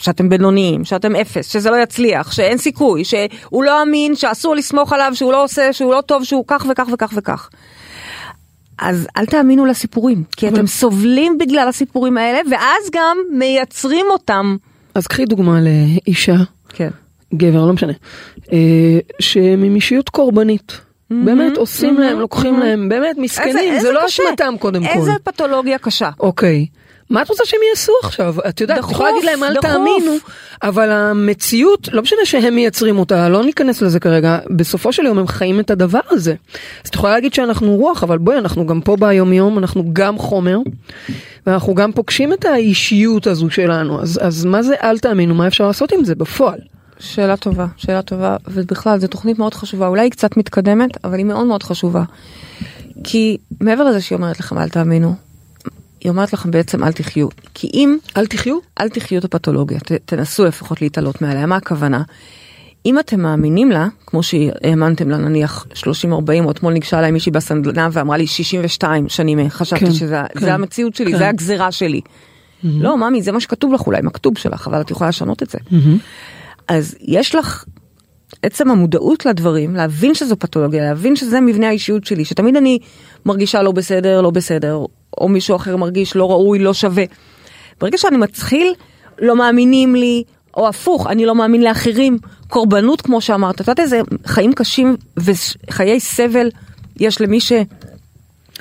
[0.00, 5.12] שאתם בינוניים, שאתם אפס, שזה לא יצליח, שאין סיכוי, שהוא לא אמין, שאסור לסמוך עליו,
[5.14, 7.50] שהוא לא עושה, שהוא לא טוב, שהוא כך וכך וכך וכך.
[8.78, 14.56] אז אל תאמינו לסיפורים, כי אתם סובלים בגלל הסיפורים האלה, ואז גם מייצרים אותם.
[14.94, 16.36] אז קחי דוגמה לאישה,
[16.68, 16.90] כן.
[17.34, 17.92] גבר, לא משנה,
[18.52, 20.80] אה, שממישיות קורבנית.
[21.10, 24.98] באמת עושים להם, לוקחים להם, באמת מסכנים, זה לא אשמתם קודם כל.
[24.98, 26.10] איזה פתולוגיה קשה.
[26.20, 26.66] אוקיי.
[27.10, 28.34] מה את רוצה שהם יעשו עכשיו?
[28.48, 29.60] את יודעת, את יכולה להגיד להם אל.
[29.60, 30.16] תאמינו,
[30.62, 35.26] אבל המציאות, לא משנה שהם מייצרים אותה, לא ניכנס לזה כרגע, בסופו של יום הם
[35.26, 36.34] חיים את הדבר הזה.
[36.84, 40.18] אז את יכולה להגיד שאנחנו רוח, אבל בואי, אנחנו גם פה ביום יום, אנחנו גם
[40.18, 40.58] חומר,
[41.46, 45.66] ואנחנו גם פוגשים את האישיות הזו שלנו, אז, אז מה זה אל תאמינו, מה אפשר
[45.66, 46.58] לעשות עם זה בפועל?
[47.00, 51.26] שאלה טובה, שאלה טובה, ובכלל זו תוכנית מאוד חשובה, אולי היא קצת מתקדמת, אבל היא
[51.26, 52.02] מאוד מאוד חשובה.
[53.04, 55.14] כי מעבר לזה שהיא אומרת לכם אל תאמינו,
[56.00, 57.28] היא אומרת לכם בעצם אל תחיו.
[57.54, 58.56] כי אם אל תחיו?
[58.80, 62.02] אל תחיו את הפתולוגיה, ת, תנסו לפחות להתעלות מעליה, מה הכוונה?
[62.86, 65.84] אם אתם מאמינים לה, כמו שהאמנתם לה נניח 30-40,
[66.44, 70.54] או אתמול ניגשה אליי מישהי בסנדלנה ואמרה לי 62 שנים, חשבתי כן, שזה כן, זה
[70.54, 71.18] המציאות שלי, כן.
[71.18, 72.00] זה הגזירה שלי.
[72.64, 75.58] לא, ממי, זה מה שכתוב לך אולי, מכתוב שלך, אבל את יכולה לשנות את זה.
[76.70, 77.64] אז יש לך
[78.42, 82.78] עצם המודעות לדברים, להבין שזו פתולוגיה, להבין שזה מבנה האישיות שלי, שתמיד אני
[83.26, 84.84] מרגישה לא בסדר, לא בסדר,
[85.18, 87.04] או מישהו אחר מרגיש לא ראוי, לא שווה.
[87.80, 88.74] ברגע שאני מתחיל,
[89.18, 90.22] לא מאמינים לי,
[90.56, 96.00] או הפוך, אני לא מאמין לאחרים, קורבנות כמו שאמרת, את יודעת איזה חיים קשים וחיי
[96.00, 96.50] סבל
[96.96, 97.40] יש למי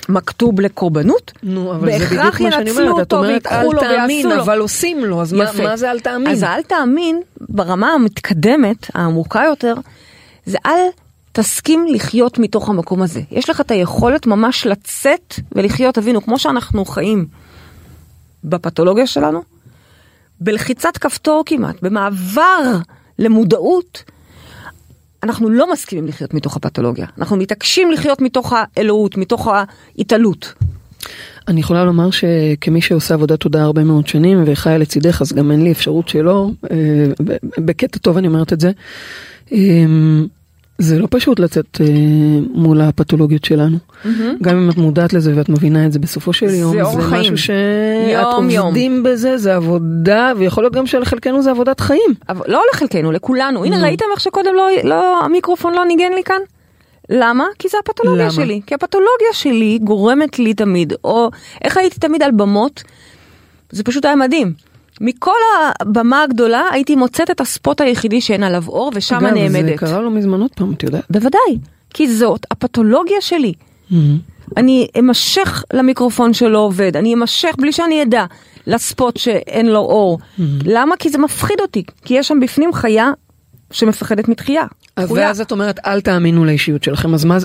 [0.06, 1.32] שמכתוב לקורבנות?
[1.44, 4.42] נו, אבל זה בהכרח בדיוק מה שאני ינצלו אותו ויקחו לו ויעשו לו.
[4.42, 5.64] אבל עושים לו, אז מה, יפה.
[5.64, 6.28] מה זה אל תאמין?
[6.28, 9.74] אז אל תאמין, ברמה המתקדמת, העמוקה יותר,
[10.46, 10.88] זה אל
[11.32, 13.22] תסכים לחיות מתוך המקום הזה.
[13.32, 17.26] יש לך את היכולת ממש לצאת ולחיות, תבינו, כמו שאנחנו חיים
[18.44, 19.44] בפתולוגיה שלנו,
[20.42, 22.78] בלחיצת כפתור כמעט, במעבר
[23.20, 24.04] למודעות,
[25.24, 27.06] אנחנו לא מסכימים לחיות מתוך הפתולוגיה.
[27.18, 30.54] אנחנו מתעקשים לחיות מתוך האלוהות, מתוך ההתעלות.
[31.48, 35.64] אני יכולה לומר שכמי שעושה עבודת תודעה הרבה מאוד שנים וחיה לצידך אז גם אין
[35.64, 36.78] לי אפשרות שלא, אה,
[37.58, 38.72] בקטע טוב אני אומרת את זה.
[40.80, 41.86] זה לא פשוט לצאת אה,
[42.54, 43.78] מול הפתולוגיות שלנו.
[44.42, 47.22] גם אם את מודעת לזה ואת מבינה את זה בסופו של יום, זה זה חיים.
[47.22, 48.66] משהו שאת יום.
[48.66, 52.14] עובדים בזה, זה עבודה, ויכול להיות גם שלחלקנו זה עבודת חיים.
[52.30, 53.66] אבל לא לחלקנו, לכולנו.
[53.66, 53.84] הנה נו.
[53.84, 56.42] ראיתם איך שקודם לא, לא, המיקרופון לא ניגן לי כאן?
[57.10, 57.46] למה?
[57.60, 58.32] כי זה הפתולוגיה למה?
[58.32, 58.62] שלי.
[58.68, 61.30] כי הפתולוגיה שלי גורמת לי תמיד, או
[61.64, 62.84] איך הייתי תמיד על במות,
[63.72, 64.69] זה פשוט היה מדהים.
[65.02, 65.36] מכל
[65.80, 69.80] הבמה הגדולה הייתי מוצאת את הספוט היחידי שאין עליו אור ושם אגב, זה נעמדת.
[69.80, 71.04] קרה לא מזמן עוד פעם, את יודעת.
[71.10, 71.58] בוודאי,
[71.94, 73.54] כי זאת הפתולוגיה שלי.
[74.58, 78.26] אני אמשך למיקרופון שלא עובד, אני אמשך בלי שאני אדע
[78.68, 80.20] לספוט שאין לו אור.
[80.66, 80.96] למה?
[80.98, 83.12] כי זה מפחיד אותי, כי יש שם בפנים חיה
[83.72, 84.64] שמפחדת מתחייה.
[84.96, 87.38] אז ואז את אומרת אל תאמינו לאישיות שלכם, אז מה,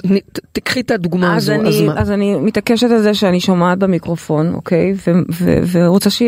[0.52, 2.00] תקחי את הדוגמה אז הזו, אני, אז מה?
[2.00, 4.94] אז אני מתעקשת על זה שאני שומעת במיקרופון, אוקיי?
[5.06, 6.22] ו, ו, ורוצה ש...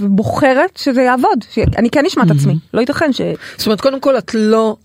[0.00, 2.54] ובוחרת שזה יעבוד, שאני כן אשמע את עצמי.
[2.74, 3.20] לא ייתכן ש...
[3.56, 4.76] זאת אומרת, קודם כל את לא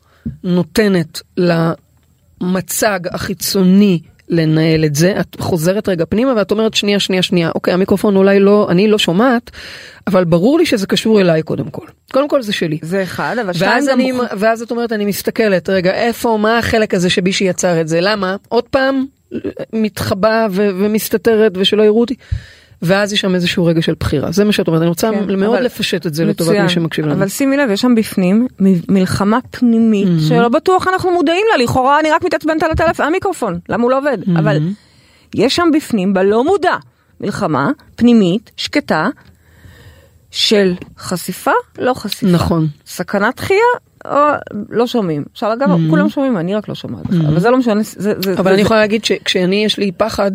[0.43, 7.51] נותנת למצג החיצוני לנהל את זה, את חוזרת רגע פנימה ואת אומרת שנייה, שנייה, שנייה,
[7.55, 9.51] אוקיי, המיקרופון אולי לא, אני לא שומעת,
[10.07, 11.85] אבל ברור לי שזה קשור אליי קודם כל.
[12.11, 12.77] קודם כל זה שלי.
[12.81, 13.93] זה אחד, אבל שתיים גם...
[13.93, 17.88] אני, מוכ- ואז את אומרת, אני מסתכלת, רגע, איפה, מה החלק הזה שמישהי יצר את
[17.88, 18.01] זה?
[18.01, 18.35] למה?
[18.49, 19.05] עוד פעם,
[19.73, 22.15] מתחבא ו- ומסתתרת ושלא יראו אותי.
[22.81, 24.31] ואז יש שם איזשהו רגע של בחירה.
[24.31, 26.59] זה מה שאת אומרת, אני רוצה כן, מאוד אבל- לפשט את זה לטובת.
[26.59, 27.13] מי שמקשיב לנו.
[27.15, 28.47] אבל שימי לב, יש שם בפנים
[28.89, 33.83] מלחמה פנימית שלא בטוח אנחנו מודעים לה, לכאורה אני רק מתעצבנת על הטלפון, המיקרופון, למה
[33.83, 34.17] הוא לא עובד?
[34.39, 34.57] אבל
[35.35, 36.73] יש שם בפנים, בלא מודע,
[37.21, 39.09] מלחמה פנימית, שקטה,
[40.31, 42.27] של חשיפה, לא חשיפה.
[42.31, 42.67] נכון.
[42.88, 43.59] סכנת דחייה,
[44.05, 44.17] או
[44.69, 45.23] לא שומעים.
[45.31, 47.91] עכשיו אגב, כולם שומעים, אני רק לא שומעת בכלל, אבל זה לא משנה, זה...
[48.21, 50.31] זה- אבל זה- אני זה- יכולה להגיד שכשאני יש לי פחד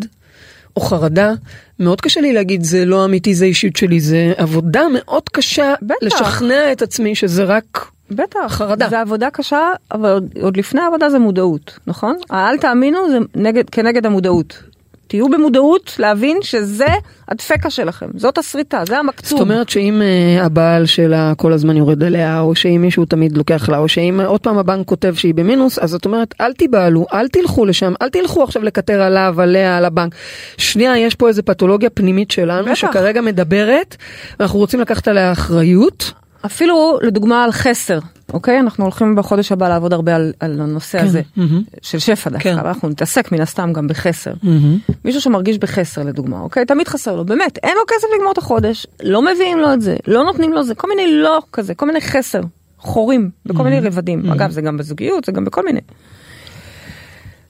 [0.75, 1.33] או חרדה,
[1.79, 5.95] מאוד קשה לי להגיד זה לא אמיתי, זה אישיות שלי, זה עבודה מאוד קשה בטח.
[6.01, 7.91] לשכנע את עצמי שזה רק...
[8.11, 8.89] בטח, חרדה.
[8.89, 12.17] זה עבודה קשה, אבל עוד, עוד לפני העבודה זה מודעות, נכון?
[12.29, 14.63] האל תאמינו זה נגד, כנגד המודעות.
[15.11, 16.87] תהיו במודעות להבין שזה
[17.27, 19.39] הדפקה שלכם, זאת הסריטה, זה המקצוב.
[19.39, 23.69] זאת אומרת שאם uh, הבעל שלה כל הזמן יורד אליה, או שאם מישהו תמיד לוקח
[23.69, 27.05] לה, או שאם uh, עוד פעם הבנק כותב שהיא במינוס, אז את אומרת אל תיבהלו,
[27.13, 30.15] אל תלכו לשם, אל תלכו עכשיו לקטר עליו, עליה, על הבנק.
[30.57, 32.75] שנייה, יש פה איזה פתולוגיה פנימית שלנו, בטח.
[32.75, 33.95] שכרגע מדברת,
[34.39, 36.11] ואנחנו רוצים לקחת עליה אחריות.
[36.45, 37.99] אפילו לדוגמה על חסר,
[38.33, 38.59] אוקיי?
[38.59, 41.63] אנחנו הולכים בחודש הבא לעבוד הרבה על, על הנושא כן, הזה, מהמם.
[41.81, 42.57] של שפע דווקא, כן.
[42.57, 44.33] אנחנו נתעסק מן הסתם גם בחסר.
[44.33, 44.93] Mm-hmm.
[45.05, 46.65] מישהו שמרגיש בחסר לדוגמה, אוקיי?
[46.65, 49.95] תמיד חסר לו, באמת, אין לו כסף לגמור את החודש, לא מביאים לו את זה,
[50.07, 52.41] לא נותנים לו זה, כל מיני לא כזה, כל מיני חסר,
[52.79, 54.31] חורים, בכל מיני רבדים.
[54.31, 55.81] אגב, זה גם בזוגיות, זה גם בכל מיני.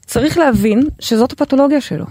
[0.06, 2.06] צריך להבין שזאת הפתולוגיה שלו.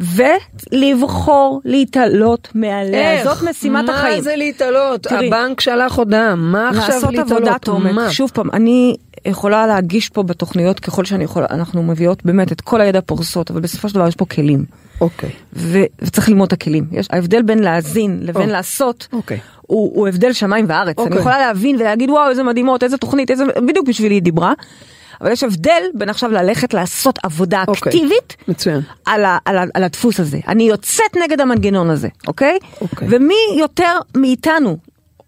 [0.00, 4.16] ולבחור להתעלות מעליה, זאת משימת החיים.
[4.16, 5.02] מה זה להתעלות?
[5.02, 7.32] תראי, הבנק שלח הודעה, מה עכשיו לעשות להתעלות?
[7.32, 7.92] עבודת עומק.
[7.92, 8.10] מה?
[8.10, 12.80] שוב פעם, אני יכולה להגיש פה בתוכניות ככל שאני יכולה, אנחנו מביאות באמת את כל
[12.80, 14.64] הידע פורסות, אבל בסופו של דבר יש פה כלים.
[15.00, 15.30] אוקיי.
[15.56, 16.84] ו- וצריך ללמוד את הכלים.
[16.92, 18.52] יש, ההבדל בין להאזין לבין או.
[18.52, 19.38] לעשות, אוקיי.
[19.62, 20.98] הוא, הוא הבדל שמיים וארץ.
[20.98, 21.12] אוקיי.
[21.12, 24.52] אני יכולה להבין ולהגיד וואו איזה מדהימות, איזה תוכנית, איזה, בדיוק בשבילי היא דיברה.
[25.20, 27.92] אבל יש הבדל בין עכשיו ללכת לעשות עבודה אוקיי.
[27.92, 28.80] אקטיבית מצוין.
[29.04, 30.38] על, ה, על, ה, על הדפוס הזה.
[30.48, 32.58] אני יוצאת נגד המנגנון הזה, אוקיי?
[32.80, 33.08] אוקיי.
[33.10, 34.78] ומי יותר מאיתנו,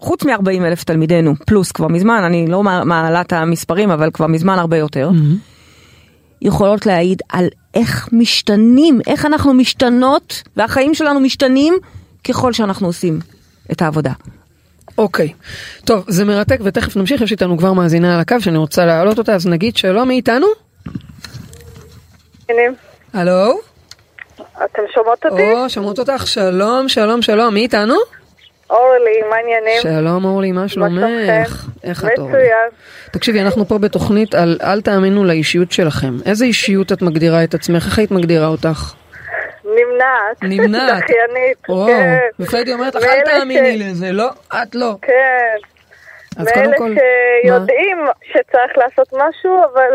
[0.00, 4.26] חוץ מ-40 אלף תלמידינו, פלוס כבר מזמן, אני לא מע- מעלה את המספרים, אבל כבר
[4.26, 5.10] מזמן הרבה יותר,
[6.42, 11.74] יכולות להעיד על איך משתנים, איך אנחנו משתנות, והחיים שלנו משתנים
[12.24, 13.20] ככל שאנחנו עושים
[13.72, 14.12] את העבודה.
[14.98, 15.32] אוקיי.
[15.84, 19.34] טוב, זה מרתק ותכף נמשיך, יש איתנו כבר מאזינה על הקו שאני רוצה להעלות אותה,
[19.34, 20.46] אז נגיד שלום, מי איתנו?
[23.14, 23.60] הלו?
[24.64, 25.52] אתם שומעות אותי?
[25.52, 27.94] או, שומעות אותך, שלום, שלום, שלום, מי איתנו?
[28.70, 29.80] אורלי, מה העניינים?
[29.82, 31.04] שלום אורלי, מה שלומך?
[31.84, 32.32] איך את אורלי?
[32.32, 32.68] מצוין.
[33.12, 36.16] תקשיבי, אנחנו פה בתוכנית על אל תאמינו לאישיות שלכם.
[36.26, 37.86] איזה אישיות את מגדירה את עצמך?
[37.86, 38.94] איך היית מגדירה אותך?
[39.82, 40.36] נמנעת.
[40.42, 41.02] נמנעת.
[41.02, 41.58] דחיינית.
[41.86, 42.18] כן.
[42.40, 44.28] ופריידי אומרת לך, אל מאלה תאמיני לזה, לא,
[44.62, 44.94] את לא.
[45.02, 45.56] כן.
[46.40, 46.94] אז קודם מאלה כל,
[47.44, 49.92] שיודעים שצריך לעשות משהו, אבל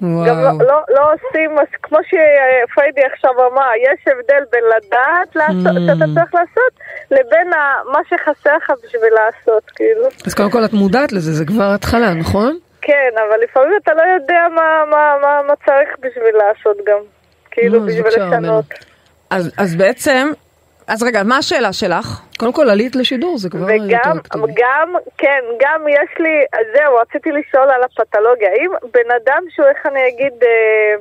[0.00, 0.28] מה?
[0.28, 0.58] גם לא, וואו.
[0.58, 5.86] לא, לא עושים, אז כמו שפריידי עכשיו אמר, יש הבדל בין לדעת לעשות, Mm.
[5.86, 6.72] שאתה צריך לעשות,
[7.10, 10.06] לבין ה- מה שחסר לך בשביל לעשות, כאילו.
[10.26, 12.58] אז קודם כל את מודעת לזה, זה כבר התחלה, נכון?
[12.82, 16.98] כן, אבל לפעמים אתה לא יודע מה, מה, מה, מה צריך בשביל לעשות גם.
[17.52, 18.64] כאילו, נו, אז בשביל לשנות.
[19.30, 20.28] אז, אז בעצם,
[20.86, 22.20] אז רגע, מה השאלה שלך?
[22.38, 24.52] קודם כל עלית לשידור, זה כבר יותר וגם, אקטיבי.
[24.56, 28.48] גם, כן, גם יש לי, זהו, רציתי לשאול על הפתולוגיה.
[28.48, 30.94] אם בן אדם שהוא, איך אני אגיד, אה,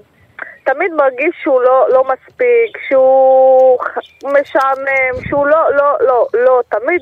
[0.63, 3.79] תמיד מרגיש שהוא לא, לא מספיק, שהוא
[4.23, 7.01] משעמם, שהוא לא, לא, לא, לא, תמיד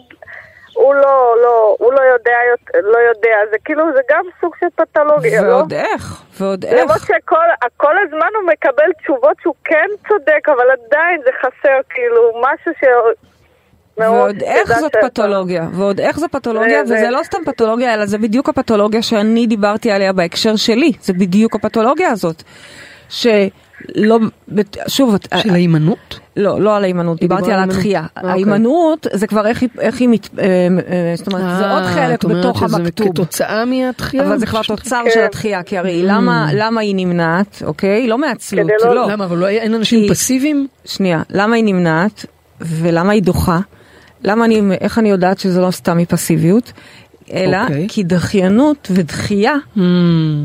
[0.79, 1.11] הוא לא,
[1.43, 2.37] לא, הוא לא יודע,
[2.83, 5.47] לא יודע, זה כאילו, זה גם סוג של פתולוגיה, לא?
[5.55, 7.05] ועוד איך, ועוד למרות איך.
[7.05, 12.83] שכל הזמן הוא מקבל תשובות שהוא כן צודק, אבל עדיין זה חסר, כאילו, משהו ש...
[13.97, 17.93] ועוד איך זאת שאתה- פתולוגיה, ועוד איך זו פתולוגיה, זה- וזה זה- לא סתם פתולוגיה,
[17.93, 22.43] אלא זה בדיוק הפתולוגיה שאני דיברתי עליה בהקשר שלי, זה בדיוק הפתולוגיה הזאת.
[23.09, 24.19] שלא,
[24.87, 26.19] שוב, של ההימנעות?
[26.37, 28.05] לא, לא על ההימנעות, דיברתי על הדחייה.
[28.17, 28.29] אוקיי.
[28.31, 31.87] ההימנעות זה כבר איך היא, איך היא, מת- אה, אה, זאת אומרת, זה עוד אה,
[31.93, 33.07] חלק את אומרת בתוך שזה המכתוב.
[33.09, 34.23] כתוצאה מהתחייה?
[34.27, 35.11] אבל זה כבר תוצר כן.
[35.13, 38.07] של התחייה, כי הרי למה, למה היא נמנעת, אוקיי?
[38.07, 39.07] לא מעצלות, לא- לא.
[39.11, 40.67] למה, אבל לא, אין אנשים פסיביים?
[40.85, 42.25] שנייה, למה היא נמנעת
[42.61, 43.59] ולמה היא דוחה?
[44.23, 46.71] למה אני, איך אני יודעת שזה לא סתם מפסיביות?
[47.33, 47.85] אלא אוקיי.
[47.89, 49.79] כי דחיינות ודחייה Hmm.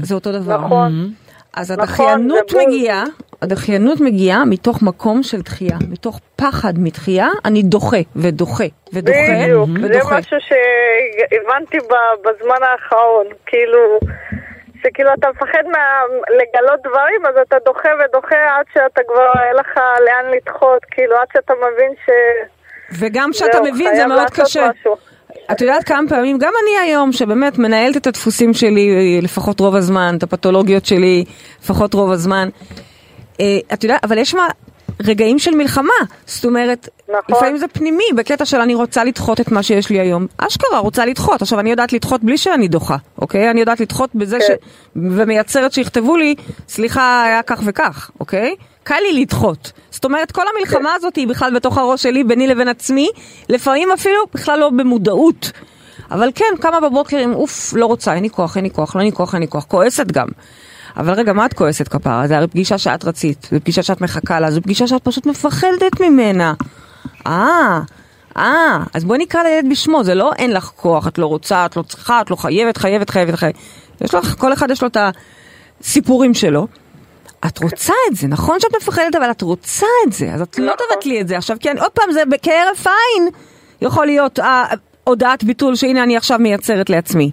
[0.02, 0.64] זה אותו דבר.
[0.64, 1.12] נכון.
[1.56, 2.66] אז נכון, הדחיינות זה בול.
[2.66, 3.04] מגיעה,
[3.42, 9.86] הדחיינות מגיעה מתוך מקום של דחייה, מתוך פחד מדחייה, אני דוחה ודוחה ודוחה בדיוק, זה
[9.98, 10.18] ודוחה.
[10.18, 11.78] משהו שהבנתי
[12.24, 13.98] בזמן האחרון, כאילו,
[14.82, 19.76] שכאילו אתה מפחד מה- לגלות דברים, אז אתה דוחה ודוחה עד שאתה כבר, אין לך
[20.06, 22.10] לאן לדחות, כאילו, עד שאתה מבין ש...
[23.00, 24.70] וגם כשאתה מבין זה מאוד קשה.
[24.80, 24.96] משהו.
[25.52, 30.14] את יודעת כמה פעמים, גם אני היום, שבאמת מנהלת את הדפוסים שלי לפחות רוב הזמן,
[30.18, 31.24] את הפתולוגיות שלי
[31.62, 32.48] לפחות רוב הזמן.
[33.40, 34.48] אה, את יודעת, אבל יש מה...
[35.02, 35.92] רגעים של מלחמה,
[36.26, 37.22] זאת אומרת, נכון.
[37.28, 40.26] לפעמים זה פנימי, בקטע של אני רוצה לדחות את מה שיש לי היום.
[40.38, 41.42] אשכרה, רוצה לדחות.
[41.42, 43.50] עכשיו, אני יודעת לדחות בלי שאני דוחה, אוקיי?
[43.50, 44.46] אני יודעת לדחות בזה ש...
[44.46, 44.54] כן.
[44.96, 46.34] ומייצרת שיכתבו לי,
[46.68, 48.54] סליחה, היה כך וכך, אוקיי?
[48.82, 49.72] קל לי לדחות.
[49.94, 53.08] זאת אומרת, כל המלחמה הזאת היא בכלל בתוך הראש שלי, ביני לבין עצמי,
[53.48, 55.52] לפעמים אפילו בכלל לא במודעות.
[56.10, 59.00] אבל כן, קמה בבוקר עם אוף, לא רוצה, אין לי כוח, אין לי כוח, לא
[59.00, 60.26] אין לי כוח, אין לי כוח, כועסת גם.
[60.96, 62.26] אבל רגע, מה את כועסת כפרה?
[62.28, 66.00] זה הרי פגישה שאת רצית, זו פגישה שאת מחכה לה, זו פגישה שאת פשוט מפחדת
[66.00, 66.54] ממנה.
[67.26, 67.80] אה,
[68.36, 71.76] אה, אז בואי נקרא לילד בשמו, זה לא אין לך כוח, את לא רוצה, את
[71.76, 73.58] לא צריכה, את לא חייבת, חייבת, חייבת, חייבת.
[74.00, 74.96] יש לך, כל אחד יש לו את
[75.80, 76.66] הסיפורים שלו.
[77.46, 80.64] את רוצה את זה, נכון שאת מפחדת, אבל את רוצה את זה, אז את לא
[80.64, 80.86] נכון.
[80.94, 81.36] תבטלי את זה.
[81.36, 83.28] עכשיו, כן, עוד פעם, זה כהרף עין
[83.80, 84.64] יכול להיות אה,
[85.04, 87.30] הודעת ביטול שהנה אני עכשיו מייצרת לעצמי.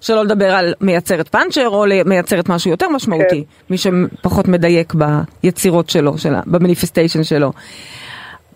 [0.00, 3.64] שלא לדבר על מייצרת פאנצ'ר או מייצרת משהו יותר משמעותי, כן.
[3.70, 7.52] מי שפחות מדייק ביצירות שלו, שלה, במניפיסטיישן שלו.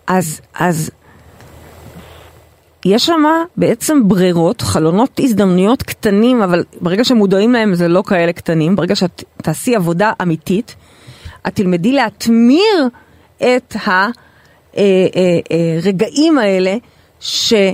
[0.07, 0.91] אז, אז
[2.85, 3.23] יש שם
[3.57, 9.23] בעצם ברירות, חלונות הזדמנויות קטנים, אבל ברגע שמודעים להם זה לא כאלה קטנים, ברגע שאת
[9.37, 10.75] תעשי עבודה אמיתית,
[11.47, 12.87] את תלמדי להטמיר
[13.37, 13.75] את
[15.83, 16.71] הרגעים האלה
[17.19, 17.67] שאולי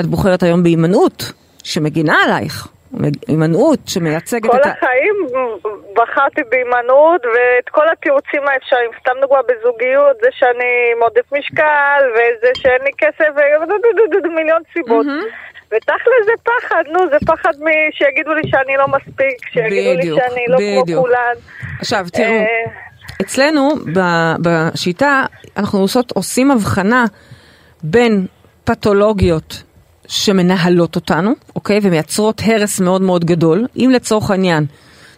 [0.00, 1.32] את בוחרת היום בהימנעות,
[1.64, 2.68] שמגינה עלייך,
[3.28, 4.70] הימנעות שמייצגת כל את ה...
[4.70, 5.26] החיים
[5.96, 12.50] בחרתי בהימנעות ואת כל התירוצים האפשריים, סתם דוגמה בזוגיות, זה שאני עם עודף משקל, וזה
[12.54, 13.28] שאין לי כסף,
[14.24, 15.06] ומיליון סיבות.
[15.76, 20.20] ותכל'ס זה פחד, נו, זה פחד מ- שיגידו לי שאני לא מספיק, שיגידו לי בדיוק,
[20.20, 21.00] שאני לא כמו בדיוק.
[21.00, 21.34] כולן.
[21.80, 22.44] עכשיו, תראו, אה,
[23.22, 23.70] אצלנו
[24.42, 25.24] בשיטה
[25.56, 27.04] אנחנו עושות, עושים הבחנה
[27.82, 28.26] בין
[28.64, 29.62] פתולוגיות
[30.06, 31.78] שמנהלות אותנו, אוקיי?
[31.82, 33.66] ומייצרות הרס מאוד מאוד גדול.
[33.76, 34.64] אם לצורך העניין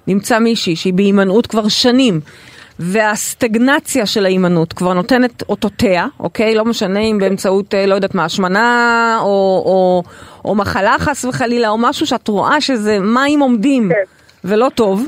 [0.06, 2.20] נמצא מישהי שהיא בהימנעות כבר שנים,
[2.78, 6.54] והסטגנציה של ההימנעות כבר נותנת אותותיה, אוקיי?
[6.54, 10.02] לא משנה אם באמצעות, אה, לא יודעת מה, השמנה או, או,
[10.44, 14.48] או מחלה חס וחלילה, או משהו שאת רואה שזה מים עומדים כן.
[14.48, 15.06] ולא טוב,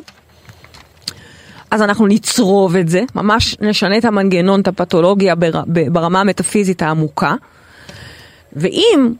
[1.71, 7.35] אז אנחנו נצרוב את זה, ממש נשנה את המנגנון, את הפתולוגיה בר, ברמה המטאפיזית העמוקה.
[8.53, 9.13] ואם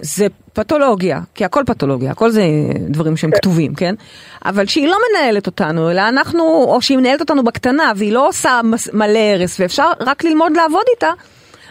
[0.00, 0.26] זה
[0.58, 2.42] פתולוגיה, כי הכל פתולוגיה, הכל זה
[2.88, 3.94] דברים שהם כתובים, כן?
[4.44, 8.60] אבל שהיא לא מנהלת אותנו, אלא אנחנו, או שהיא מנהלת אותנו בקטנה, והיא לא עושה
[8.92, 11.10] מלא הרס, ואפשר רק ללמוד לעבוד איתה,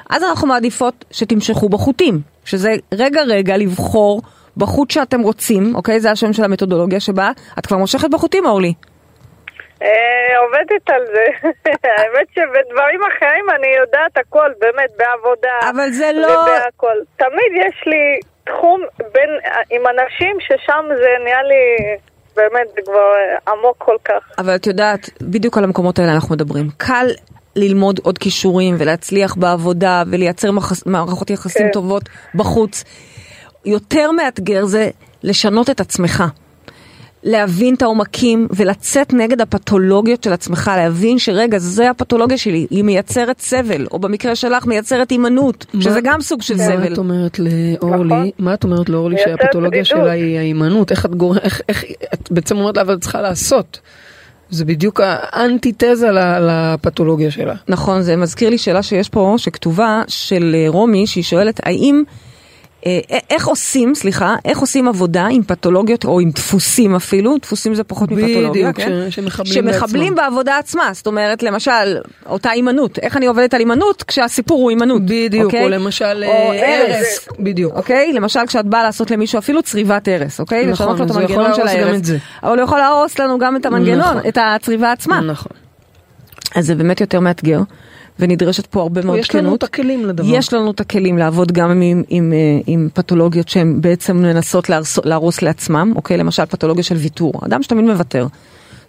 [0.10, 4.21] אז אנחנו מעדיפות שתמשכו בחוטים, שזה רגע רגע לבחור
[4.58, 6.00] בחוט שאתם רוצים, אוקיי?
[6.00, 8.73] זה השם של המתודולוגיה שבה את כבר מושכת בחוטים, אורלי.
[9.82, 9.88] אה,
[10.45, 11.26] עובדת על זה.
[11.97, 15.69] האמת שבדברים אחרים אני יודעת הכל, באמת, בעבודה.
[15.76, 16.97] אבל זה לא- ובהכל.
[17.17, 18.81] תמיד יש לי תחום
[19.13, 19.29] בין,
[19.69, 21.95] עם אנשים ששם זה נהיה לי,
[22.36, 23.12] באמת, כבר
[23.47, 24.31] עמוק כל כך.
[24.38, 26.69] אבל את יודעת, בדיוק על המקומות האלה אנחנו מדברים.
[26.77, 27.07] קל
[27.55, 31.71] ללמוד עוד כישורים ולהצליח בעבודה ולייצר מחס, מערכות יחסים כן.
[31.71, 32.03] טובות
[32.36, 32.83] בחוץ.
[33.65, 34.89] יותר מאתגר זה
[35.23, 36.23] לשנות את עצמך.
[37.23, 43.39] להבין את העומקים ולצאת נגד הפתולוגיות של עצמך, להבין שרגע, זה הפתולוגיה שלי, היא מייצרת
[43.41, 46.93] סבל, או במקרה שלך מייצרת הימנעות, שזה מה- גם סוג של מה סבל.
[46.93, 48.30] את אומרת לאורלי, נכון.
[48.39, 49.86] מה את אומרת לאורלי שהפתולוגיה.
[49.86, 53.21] שלה היא ההימנעות, איך את גורמת, איך, איך, את בעצם אומרת לה אבל את צריכה
[53.21, 53.80] לעשות.
[54.49, 57.53] זה בדיוק האנטיתזה ל- לפתולוגיה שלה.
[57.67, 62.03] נכון, זה מזכיר לי שאלה שיש פה, שכתובה, של אה, רומי, שהיא שואלת, האם,
[63.29, 68.11] איך עושים, סליחה, איך עושים עבודה עם פתולוגיות, או עם דפוסים אפילו, דפוסים זה פחות
[68.11, 69.11] מפתולוגיה, בדיוק, כן?
[69.11, 70.29] שמחבלים שמחבלים בעצמם.
[70.29, 75.01] בעבודה עצמה, זאת אומרת, למשל, אותה הימנעות, איך אני עובדת על הימנעות כשהסיפור הוא הימנעות,
[75.05, 75.63] בדיוק, אוקיי?
[75.63, 76.95] או למשל או אה, הרס.
[76.95, 77.73] הרס, בדיוק.
[77.75, 78.13] אוקיי?
[78.13, 80.65] למשל כשאת באה לעשות למישהו אפילו צריבת הרס, אוקיי?
[80.65, 81.93] נכון, אז הוא יכול להרוס גם.
[81.93, 82.17] את זה.
[82.43, 84.21] אבל הוא יכול להרוס לנו גם את המנגנון, נכון.
[84.27, 85.21] את הצריבה עצמה.
[85.21, 85.51] נכון.
[86.55, 87.59] אז זה באמת יותר מאתגר,
[88.19, 89.58] ונדרשת פה הרבה מאוד יש לנו כנות.
[89.60, 90.25] את הכלים לדבר.
[90.27, 94.69] יש לנו את הכלים לעבוד גם עם, עם, עם, אה, עם פתולוגיות שהן בעצם מנסות
[94.69, 96.17] להרס, להרוס לעצמם, אוקיי?
[96.17, 97.34] למשל פתולוגיה של ויתור.
[97.45, 98.27] אדם שתמיד מוותר.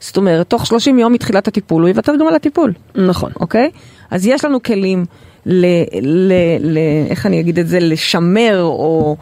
[0.00, 3.32] זאת אומרת, תוך 30 יום מתחילת הטיפול הוא יוותר גם על הטיפול, נכון.
[3.40, 3.70] אוקיי?
[4.10, 5.04] אז יש לנו כלים
[5.46, 5.66] ל,
[6.02, 6.78] ל, ל,
[7.10, 9.16] איך אני אגיד את זה, לשמר או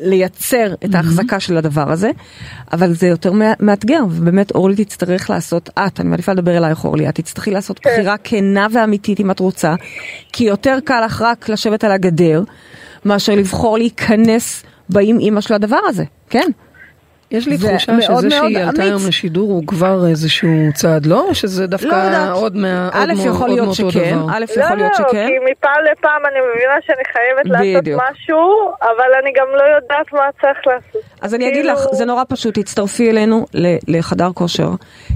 [0.00, 2.10] לייצר את ההחזקה של הדבר הזה,
[2.72, 7.08] אבל זה יותר מא- מאתגר, ובאמת אורלי תצטרך לעשות, את, אני מעדיפה לדבר אלייך אורלי,
[7.08, 9.74] את תצטרכי לעשות בחירה כנה ואמיתית אם את רוצה,
[10.32, 12.42] כי יותר קל לך רק לשבת על הגדר,
[13.04, 16.50] מאשר לבחור להיכנס באם אימא של הדבר הזה, כן?
[17.30, 18.82] יש לי תחושה שזה שהיא עלתה.
[18.82, 21.24] היום לשידור הוא כבר איזשהו צעד, לא?
[21.28, 22.36] או שזה דווקא לא יודעת.
[22.36, 24.26] עוד מה- א', עוד מאוד- יכול להיות מאותו שכן, דבר?
[24.30, 25.26] א', לא, יכול להיות לא, שכן.
[25.26, 27.44] כי מפעם לפעם אני מבינה שאני חייבת
[27.84, 28.02] לעשות.
[28.10, 28.38] משהו,
[28.80, 31.02] אבל אני גם לא יודעת מה צריך לעשות.
[31.20, 34.70] אז אני אגיד כאילו- לך, זה נורא פשוט, תצטרפי אלינו ל- לחדר כושר,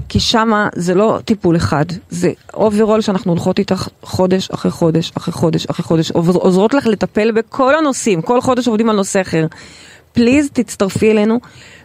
[0.09, 5.33] כי שמה זה לא טיפול אחד, זה אוברול שאנחנו הולכות איתך חודש אחרי חודש אחרי
[5.33, 9.45] חודש אחרי חודש, עוז- עוזרות לך לטפל בכל הנושאים, כל חודש עובדים על נושא אחר.
[10.13, 11.39] please תצטרפי אלינו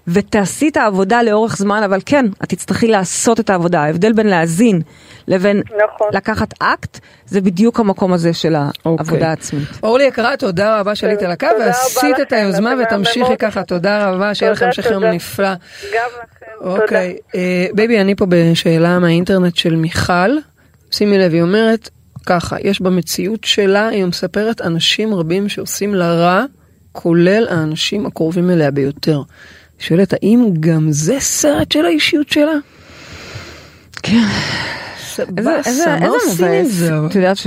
[0.08, 3.80] ותעשי את העבודה לאורך זמן, אבל כן, את תצטרכי לעשות את העבודה.
[3.80, 4.80] ההבדל בין להאזין
[5.28, 6.08] לבין נכון.
[6.12, 9.24] לקחת אקט, זה בדיוק המקום הזה של העבודה אוקיי.
[9.24, 9.68] העצמית.
[9.82, 14.52] אורלי יקרה, תודה רבה שעלית על הקו, ועשית את היוזמה ותמשיכי ככה, תודה רבה, שיהיה
[14.52, 15.04] לכם תודה, המשך יום.
[15.04, 15.48] נפלא.
[15.48, 16.82] גם לכם, תודה.
[16.82, 20.30] אוקיי, אה, baby, אני פה בשאלה מהאינטרנט של מיכל.
[20.90, 21.90] שימי לב, היא אומרת
[22.26, 26.44] ככה, יש במציאות שלה, היא מספרת אנשים רבים שעושים לה רע,
[27.00, 29.22] כולל האנשים הקרובים אליה ביותר.
[29.78, 32.54] שואלת, האם גם זה סרט של האישיות שלה?
[34.02, 34.24] כן.
[35.28, 36.64] באסה, מה עושים עם.
[36.64, 36.92] זה?
[37.06, 37.46] את יודעת ש...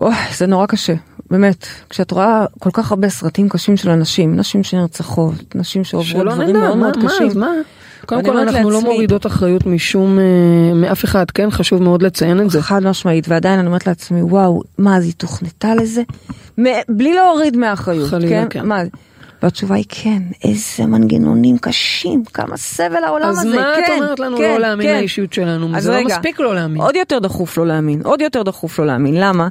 [0.00, 0.94] אוי, זה נורא קשה,
[1.30, 1.66] באמת.
[1.90, 6.48] כשאת רואה כל כך הרבה סרטים קשים של אנשים, נשים שנרצחות, נשים שעוברות שלא דברים
[6.48, 7.42] נדע, מאוד מה, מאוד מה, קשים.
[8.16, 8.22] אז?
[8.24, 10.24] קודם כל אנחנו לא לעצמי- מורידות אחריות משום, אה,
[10.74, 11.50] מאף אחד, כן?
[11.50, 12.62] חשוב מאוד לציין את זה.
[12.62, 16.02] חד משמעית, ועדיין אני אומרת לעצמי, וואו, מה, אז היא תוכנתה לזה?
[16.60, 18.46] מ- בלי להוריד מהאחריות, חלילה, כן?
[18.50, 18.66] כן.
[18.66, 18.80] מה?
[19.42, 24.20] והתשובה היא כן, איזה מנגנונים קשים, כמה סבל העולם אז הזה, מה את כן, אומרת
[24.20, 24.96] לנו כן, לא להאמין כן.
[24.96, 25.76] לאישיות שלנו?
[25.76, 26.80] אז זה לא רגע, מספיק לא להאמין.
[26.82, 29.48] עוד יותר דחוף לא להאמין, עוד יותר דחוף לא להאמין, למה?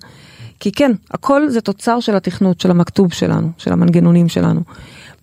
[0.60, 4.62] כי כן, הכל זה תוצר של התכנות, של המכתוב שלנו, של המנגנונים שלנו.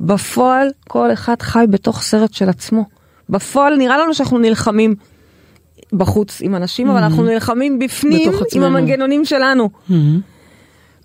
[0.00, 2.84] בפועל, כל אחד חי בתוך סרט של עצמו.
[3.28, 4.94] בפועל נראה לנו שאנחנו נלחמים
[5.92, 8.66] בחוץ עם אנשים, אבל אנחנו נלחמים בפנים עם עצמנו.
[8.66, 9.70] המנגנונים שלנו.
[9.88, 10.20] מהמם.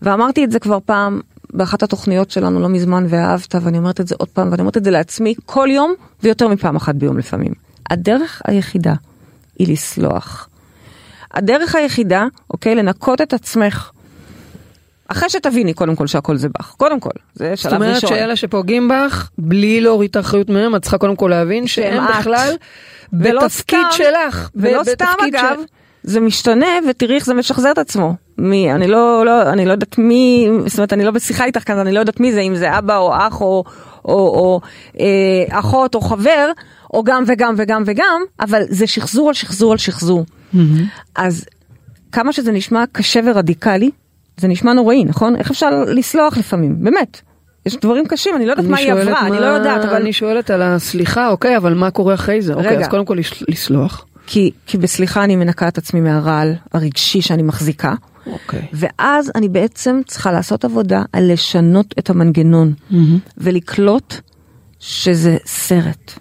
[0.01, 1.21] ואמרתי את זה כבר פעם
[1.53, 4.83] באחת התוכניות שלנו לא מזמן ואהבת ואני אומרת את זה עוד פעם ואני אומרת את
[4.83, 7.53] זה לעצמי כל יום ויותר מפעם אחת ביום לפעמים.
[7.89, 8.93] הדרך היחידה
[9.59, 10.49] היא לסלוח.
[11.33, 13.91] הדרך היחידה, אוקיי, לנקות את עצמך.
[15.11, 18.09] אחרי שתביני קודם כל שהכל זה בך, קודם כל, זה זאת שלב אומרת ראשון.
[18.09, 22.03] שאלה שפוגעים בך, בלי להוריד את האחריות מהם, את צריכה קודם כל להבין שהם.
[22.19, 22.53] בכלל
[23.13, 24.49] בתפקיד סתם- שלך.
[24.55, 25.59] ולא סתם אגב,
[26.03, 28.13] זה משתנה ותראי איך זה משחזר את עצמו.
[28.37, 31.77] מי, אני לא, לא, אני לא יודעת מי, זאת אומרת אני לא בשיחה איתך כאן,
[31.77, 33.63] אני לא יודעת מי זה, אם זה אבא או אח או,
[34.05, 34.61] או, או
[34.99, 35.05] אה,
[35.59, 36.51] אחות או חבר,
[36.93, 40.25] או גם וגם וגם וגם, אבל זה שחזור על שחזור על שחזור.
[41.15, 41.45] אז
[42.11, 43.89] כמה שזה נשמע קשה ורדיקלי,
[44.39, 45.35] זה נשמע נוראי, נכון?
[45.35, 46.83] איך אפשר לסלוח לפעמים?
[46.83, 47.21] באמת.
[47.65, 49.95] יש דברים קשים, אני לא יודעת אני מה היא עברה, אני מה- לא יודעת, אבל...
[49.95, 52.53] אני שואלת על הסליחה, אוקיי, אבל מה קורה אחרי זה?
[52.53, 52.81] אוקיי, רגע.
[52.81, 54.05] אז קודם כל לס- לסלוח.
[54.27, 57.93] כי, כי בסליחה אני מנקה את עצמי מהרעל הרגשי שאני מחזיקה,
[58.27, 58.61] אוקיי.
[58.73, 62.73] ואז אני בעצם צריכה לעשות עבודה על לשנות את המנגנון,
[63.37, 64.13] ולקלוט
[64.79, 66.11] שזה סרט,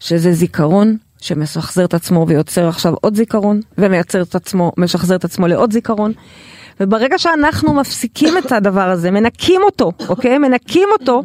[0.00, 5.46] שזה זיכרון שמשחזר את עצמו ויוצר עכשיו עוד זיכרון, ומייצר את עצמו, משחזר את עצמו
[5.48, 6.12] לעוד זיכרון.
[6.82, 10.38] וברגע שאנחנו מפסיקים את הדבר הזה, מנקים אותו, אוקיי?
[10.38, 11.22] מנקים אותו,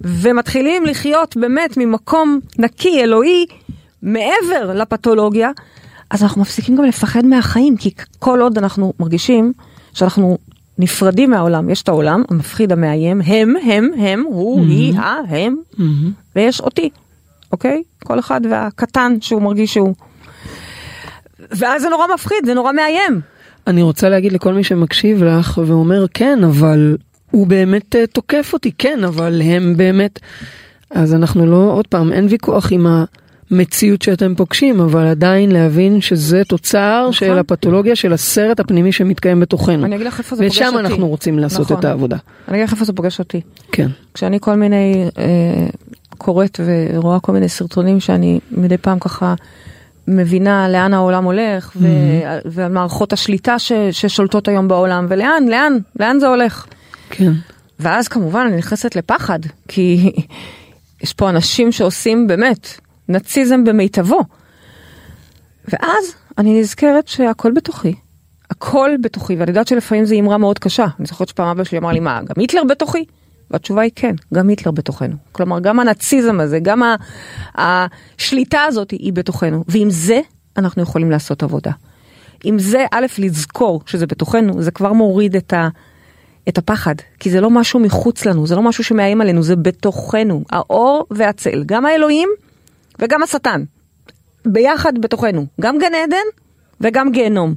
[0.00, 3.46] ומתחילים לחיות באמת ממקום נקי, אלוהי,
[4.02, 5.50] מעבר לפתולוגיה,
[6.10, 9.52] אז אנחנו מפסיקים גם לפחד מהחיים, כי כל עוד אנחנו מרגישים
[9.92, 10.38] שאנחנו
[10.78, 15.56] נפרדים מהעולם, יש את העולם המפחיד המאיים, הם, הם, הם, הוא, היא, ה, הם,
[16.36, 16.90] ויש אותי,
[17.52, 17.82] אוקיי?
[18.04, 19.94] כל אחד והקטן שהוא מרגיש שהוא.
[21.38, 23.33] ואז זה נורא מפחיד, זה נורא מאיים.
[23.66, 26.96] אני רוצה להגיד לכל מי שמקשיב לך ואומר כן, אבל
[27.30, 30.20] הוא באמת אה, תוקף אותי, כן, אבל הם באמת...
[30.90, 32.86] אז אנחנו לא, עוד פעם, אין ויכוח עם
[33.50, 39.72] המציאות שאתם פוגשים, אבל עדיין להבין שזה תוצר של הפתולוגיה של הסרט הפנימי שמתקיים בתוכנו.
[39.72, 39.84] נכון.
[39.84, 40.78] אני אגיד לך איפה זה פוגש ושם אותי.
[40.78, 41.78] אנחנו רוצים לעשות נכון.
[41.78, 42.16] את העבודה.
[42.48, 43.40] אני אגיד לך איפה זה פוגש אותי.
[43.72, 43.88] כן.
[44.14, 45.66] כשאני כל מיני אה,
[46.18, 49.34] קוראת ורואה כל מיני סרטונים שאני מדי פעם ככה
[50.08, 51.86] מבינה לאן העולם הולך ו-
[52.44, 56.66] ועל מערכות השליטה ש- ששולטות היום בעולם ולאן, לאן, לאן זה הולך.
[57.10, 57.32] כן.
[57.80, 60.12] ואז כמובן אני נכנסת לפחד, כי
[61.02, 62.68] יש פה אנשים שעושים באמת
[63.08, 64.20] נאציזם במיטבו.
[65.68, 67.94] ואז אני נזכרת שהכל בתוכי.
[68.50, 70.86] הכל בתוכי, ואני יודעת שלפעמים זו אמרה מאוד קשה.
[70.98, 73.04] אני זוכרת שפעם אבא שלי אמר לי, מה, גם היטלר בתוכי?
[73.50, 75.16] והתשובה היא כן, גם היטלר בתוכנו.
[75.32, 76.82] כלומר, גם הנאציזם הזה, גם
[77.54, 79.64] השליטה הזאת היא בתוכנו.
[79.68, 80.20] ועם זה
[80.56, 81.70] אנחנו יכולים לעשות עבודה.
[82.44, 85.68] עם זה, א', לזכור שזה בתוכנו, זה כבר מוריד את, ה,
[86.48, 90.44] את הפחד, כי זה לא משהו מחוץ לנו, זה לא משהו שמאיים עלינו, זה בתוכנו,
[90.50, 92.28] האור והצל, גם האלוהים
[92.98, 93.64] וגם השטן,
[94.46, 96.26] ביחד בתוכנו, גם גן עדן
[96.80, 97.54] וגם גיהנום.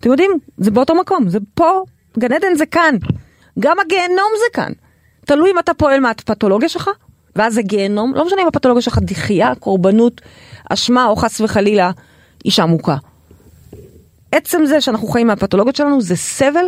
[0.00, 1.82] אתם יודעים, זה באותו מקום, זה פה,
[2.18, 2.94] גן עדן זה כאן,
[3.58, 4.72] גם הגיהנום זה כאן.
[5.28, 6.90] תלוי אם אתה פועל מהפתולוגיה שלך,
[7.36, 10.20] ואז זה גיהנום, לא משנה אם הפתולוגיה שלך דחייה, קורבנות,
[10.70, 11.90] אשמה או חס וחלילה
[12.44, 12.96] אישה מוכה.
[14.32, 16.66] עצם זה שאנחנו חיים מהפתולוגיות שלנו זה סבל.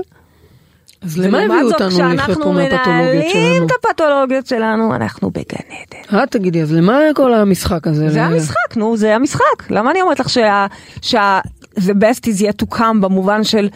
[1.02, 3.66] אז למה הביאו אותנו לחיות פה מהפתולוגיות כשאנחנו מנהלים שלנו?
[3.66, 6.18] את הפתולוגיות שלנו, אנחנו בגן עדן.
[6.18, 8.08] אה, תגידי, אז למה כל המשחק הזה?
[8.10, 9.70] זה המשחק, נו, זה המשחק.
[9.70, 10.66] למה אני אומרת לך שה...
[11.02, 11.40] שה...
[11.76, 13.68] the best is yet to come במובן של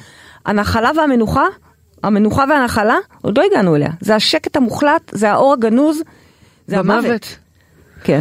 [0.46, 1.44] הנחלה והמנוחה,
[2.06, 3.90] המנוחה והנחלה, עוד לא הגענו אליה.
[4.00, 6.02] זה השקט המוחלט, זה האור הגנוז,
[6.66, 7.36] זה המוות.
[8.04, 8.20] כן.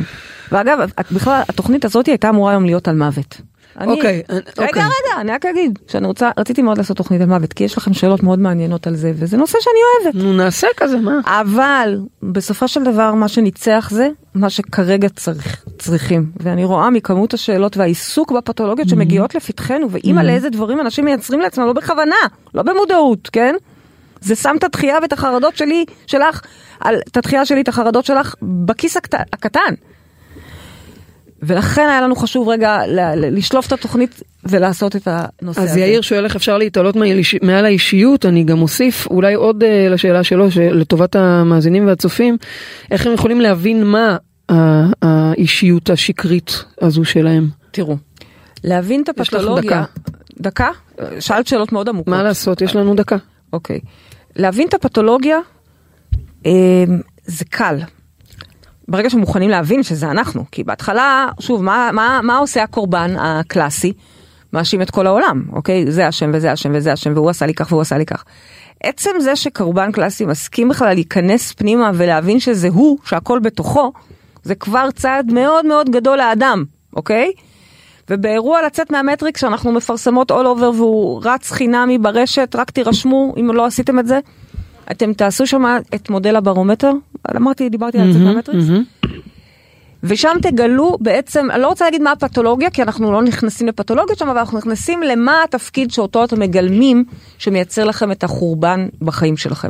[0.51, 0.79] ואגב,
[1.11, 3.41] בכלל, התוכנית הזאת הייתה אמורה היום להיות על מוות.
[3.81, 4.83] אוקיי, רגע, אוקיי.
[4.83, 7.93] רגע, אני רק אגיד שאני רוצה, רציתי מאוד לעשות תוכנית על מוות, כי יש לכם
[7.93, 10.23] שאלות מאוד מעניינות על זה, וזה נושא שאני אוהבת.
[10.23, 11.19] נו, נעשה כזה, מה?
[11.25, 16.31] אבל בסופו של דבר מה שניצח זה מה שכרגע צריך, צריכים.
[16.37, 21.73] ואני רואה מכמות השאלות והעיסוק בפתולוגיות שמגיעות לפתחנו, ואימא לאיזה דברים אנשים מייצרים לעצמם, לא
[21.73, 22.15] בכוונה,
[22.53, 23.55] לא במודעות, כן?
[24.23, 26.41] זה שם את התחייה ואת החרדות שלי, שלך,
[26.79, 29.73] על, את התחייה שלי, את החרדות שלך, בכיס הקט, הקטן.
[31.43, 32.81] ולכן היה לנו חשוב רגע
[33.15, 35.71] לשלוף את התוכנית ולעשות את הנושא הזה.
[35.71, 36.95] אז יאיר שואל איך אפשר להתעלות
[37.41, 42.37] מעל האישיות, אני גם אוסיף אולי עוד אה, לשאלה שלו, לטובת המאזינים והצופים,
[42.91, 44.17] איך הם יכולים להבין מה
[45.01, 47.47] האישיות השקרית הזו שלהם.
[47.71, 47.97] תראו,
[48.63, 49.83] להבין את יש לך הפתולוגיה...
[50.39, 50.69] דקה?
[51.19, 52.07] שאלת שאלות מאוד עמוקות.
[52.07, 53.17] מה לעשות, יש לנו דקה.
[53.53, 53.79] אוקיי.
[54.35, 55.39] להבין את הפתולוגיה
[56.45, 56.83] אה,
[57.25, 57.79] זה קל.
[58.87, 63.93] ברגע שמוכנים להבין שזה אנחנו, כי בהתחלה, שוב, מה, מה, מה עושה הקורבן הקלאסי?
[64.53, 65.91] מאשים את כל העולם, אוקיי?
[65.91, 68.23] זה אשם וזה אשם וזה אשם והוא עשה לי כך והוא עשה לי כך.
[68.83, 73.91] עצם זה שקורבן קלאסי מסכים בכלל להיכנס פנימה ולהבין שזה הוא, שהכל בתוכו,
[74.43, 76.63] זה כבר צעד מאוד מאוד גדול לאדם,
[76.95, 77.31] אוקיי?
[78.13, 83.65] ובאירוע לצאת מהמטריקס שאנחנו מפרסמות all over והוא רץ חינמי ברשת, רק תירשמו אם לא
[83.65, 84.19] עשיתם את זה.
[84.91, 85.63] אתם תעשו שם
[85.95, 86.91] את מודל הברומטר,
[87.35, 88.63] אמרתי, דיברתי על לצאת מהמטריקס,
[90.03, 94.29] ושם תגלו בעצם, אני לא רוצה להגיד מה הפתולוגיה, כי אנחנו לא נכנסים לפתולוגיות שם,
[94.29, 97.03] אבל אנחנו נכנסים למה התפקיד שאותו אתם מגלמים,
[97.37, 99.69] שמייצר לכם את החורבן בחיים שלכם.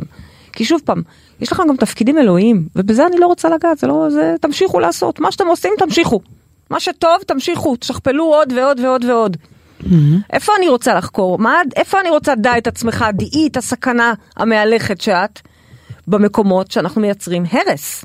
[0.52, 1.02] כי שוב פעם,
[1.40, 5.20] יש לכם גם תפקידים אלוהיים, ובזה אני לא רוצה לגעת, זה לא, זה, תמשיכו לעשות,
[5.20, 6.20] מה שאתם עושים, תמשיכו.
[6.70, 9.36] מה שטוב, תמשיכו, תשכפלו עוד ועוד ועוד ועוד.
[10.32, 11.38] איפה אני רוצה לחקור?
[11.38, 15.40] מה, איפה אני רוצה דע את עצמך, דעי את הסכנה המהלכת שאת,
[16.08, 18.04] במקומות שאנחנו מייצרים הרס.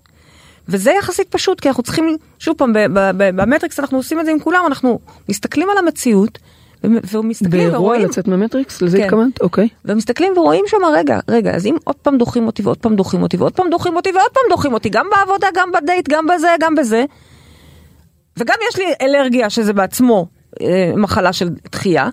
[0.69, 2.73] וזה יחסית פשוט, כי אנחנו צריכים, שוב פעם,
[3.17, 4.99] במטריקס אנחנו עושים את זה עם כולם, אנחנו
[5.29, 6.39] מסתכלים על המציאות,
[6.83, 8.81] ומסתכלים באירוע ורואים, לצאת מהמטריקס?
[8.81, 9.03] לזה כן.
[9.03, 9.41] התכוונת?
[9.41, 9.67] אוקיי.
[9.85, 13.37] ומסתכלים ורואים שם, רגע, רגע, אז אם עוד פעם דוחים אותי ועוד פעם דוחים אותי
[13.37, 16.75] ועוד פעם דוחים אותי ועוד פעם דוחים אותי, גם בעבודה, גם בדייט, גם בזה, גם
[16.75, 17.05] בזה,
[18.39, 20.25] וגם יש לי אלרגיה שזה בעצמו
[20.61, 22.09] אה, מחלה של דחייה,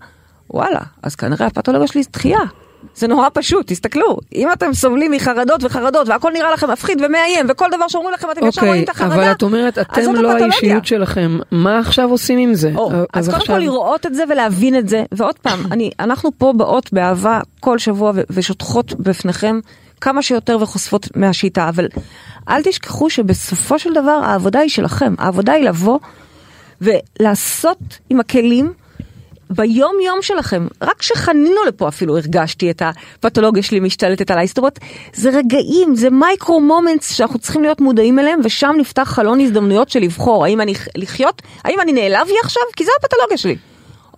[0.51, 2.39] וואלה, אז כנראה הפתולוגיה שלי זה דחייה.
[2.95, 7.67] זה נורא פשוט, תסתכלו, אם אתם סובלים מחרדות וחרדות והכל נראה לכם מפחיד ומאיים וכל
[7.77, 10.11] דבר שאומרים לכם אתם ישר רואים אוקיי, את החרדה, אבל את אומרת, אז אתם לא
[10.11, 10.47] הפתולוגיה.
[10.47, 12.71] האישיות שלכם, מה עכשיו עושים עם זה?
[12.77, 16.31] או, אז קודם עכשיו- כל לראות את זה ולהבין את זה, ועוד פעם, אני, אנחנו
[16.39, 19.61] פה באות באהבה כל שבוע ו- ושוטחות בפניכם
[20.01, 21.89] כמה שיותר וחושפות מהשיטה, אבל
[22.49, 25.99] אל תשכחו שבסופו של דבר העבודה היא שלכם, העבודה היא לבוא
[26.81, 27.79] ולעשות
[28.11, 28.73] עם הכלים
[29.51, 34.79] ביום יום שלכם, רק כשחנינו לפה אפילו הרגשתי את הפתולוגיה שלי משתלטת עליי, זאת אומרת,
[35.15, 40.01] זה רגעים, זה מייקרו מומנטס שאנחנו צריכים להיות מודעים אליהם, ושם נפתח חלון הזדמנויות של
[40.01, 43.57] לבחור, האם אני לחיות, האם אני נעלב לי עכשיו, כי זה הפתולוגיה שלי.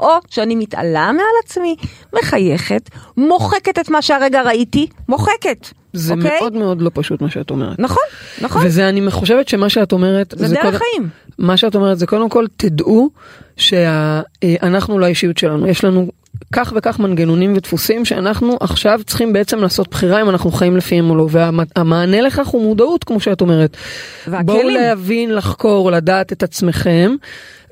[0.00, 1.76] או שאני מתעלה מעל עצמי,
[2.22, 5.68] מחייכת, מוחקת את מה שהרגע ראיתי, מוחקת.
[5.92, 6.38] זה אוקיי?
[6.40, 7.78] מאוד מאוד לא פשוט מה שאת אומרת.
[7.78, 8.02] נכון,
[8.40, 8.62] נכון.
[8.66, 11.08] וזה אני חושבת שמה שאת אומרת, זה דרך קודם- חיים.
[11.38, 13.10] מה שאת אומרת זה קודם כל תדעו
[13.56, 16.08] שאנחנו לא האישיות שלנו, יש לנו
[16.52, 21.16] כך וכך מנגנונים ודפוסים שאנחנו עכשיו צריכים בעצם לעשות בחירה אם אנחנו חיים לפיהם או
[21.16, 23.76] לא, והמענה לכך הוא מודעות כמו שאת אומרת.
[24.26, 24.46] והכלים.
[24.46, 27.14] בואו להבין, לחקור, לדעת את עצמכם.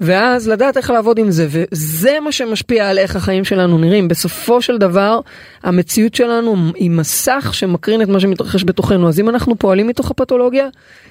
[0.01, 4.09] ואז לדעת איך לעבוד עם זה, וזה מה שמשפיע על איך החיים שלנו נראים.
[4.09, 5.21] בסופו של דבר,
[5.63, 9.09] המציאות שלנו היא מסך שמקרין את מה שמתרחש בתוכנו.
[9.09, 10.69] אז אם אנחנו פועלים מתוך הפתולוגיה,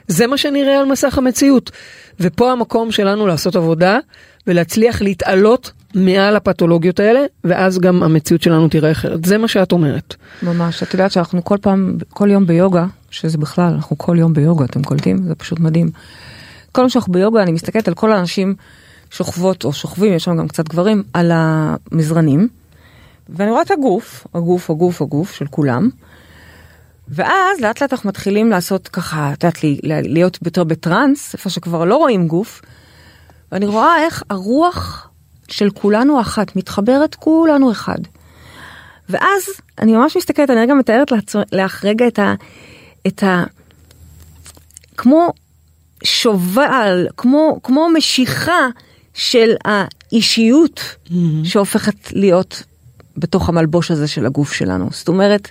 [0.07, 1.71] זה מה שנראה על מסך המציאות.
[2.19, 3.99] ופה המקום שלנו לעשות עבודה
[4.47, 9.25] ולהצליח להתעלות מעל הפתולוגיות האלה, ואז גם המציאות שלנו תראה אחרת.
[9.25, 10.15] זה מה שאת אומרת.
[10.43, 14.65] ממש, את יודעת שאנחנו כל פעם, כל יום ביוגה, שזה בכלל, אנחנו כל יום ביוגה,
[14.65, 15.23] אתם קולטים?
[15.27, 15.89] זה פשוט מדהים.
[16.75, 18.55] כל פעם שאנחנו ביוגה, אני מסתכלת על כל האנשים
[19.11, 22.47] שוכבות או שוכבים, יש שם גם קצת גברים, על המזרנים,
[23.29, 25.89] ואני רואה את הגוף, הגוף, הגוף, הגוף של כולם,
[27.07, 31.95] ואז לאט לאט אנחנו מתחילים לעשות ככה, את יודעת, להיות יותר בטראנס, איפה שכבר לא
[31.95, 32.61] רואים גוף,
[33.51, 35.09] ואני רואה איך הרוח
[35.47, 37.99] של כולנו אחת, מתחברת כולנו אחד.
[39.09, 39.43] ואז
[39.79, 41.11] אני ממש מסתכלת, אני רגע מתארת
[41.51, 42.33] לך רגע את ה...
[43.07, 43.43] את ה...
[44.97, 45.31] כמו
[46.03, 48.67] שובל, כמו, כמו משיכה
[49.13, 50.81] של האישיות
[51.43, 52.63] שהופכת להיות
[53.17, 54.89] בתוך המלבוש הזה של הגוף שלנו.
[54.91, 55.49] זאת אומרת,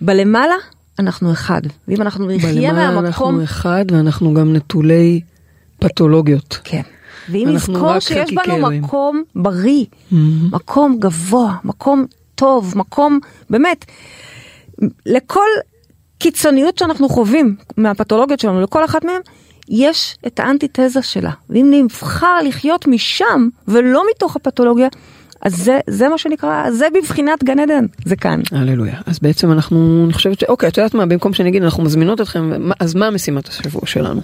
[0.00, 0.54] בלמעלה
[0.98, 3.06] אנחנו אחד, ואם אנחנו נחיה בלמעלה מהמקום...
[3.06, 5.20] אנחנו אחד ואנחנו גם נטולי
[5.78, 6.58] פתולוגיות.
[6.64, 6.82] כן.
[7.30, 8.82] ואם אנחנו נזכור שיש בנו אלוהים.
[8.82, 9.84] מקום בריא,
[10.52, 13.18] מקום גבוה, מקום טוב, מקום
[13.50, 13.84] באמת,
[15.06, 15.46] לכל
[16.18, 19.20] קיצוניות שאנחנו חווים מהפתולוגיות שלנו, לכל אחת מהן,
[19.68, 21.30] יש את האנטיתזה שלה.
[21.50, 24.88] ואם נבחר לחיות משם ולא מתוך הפתולוגיה,
[25.42, 28.40] אז זה, זה מה שנקרא, זה בבחינת גן עדן, זה כאן.
[28.52, 29.00] הללויה.
[29.06, 30.44] אז בעצם אנחנו, אני חושבת ש...
[30.44, 32.50] אוקיי, את יודעת מה, במקום שאני אגיד אנחנו מזמינות אתכם,
[32.80, 34.20] אז מה משימת השבוע שלנו?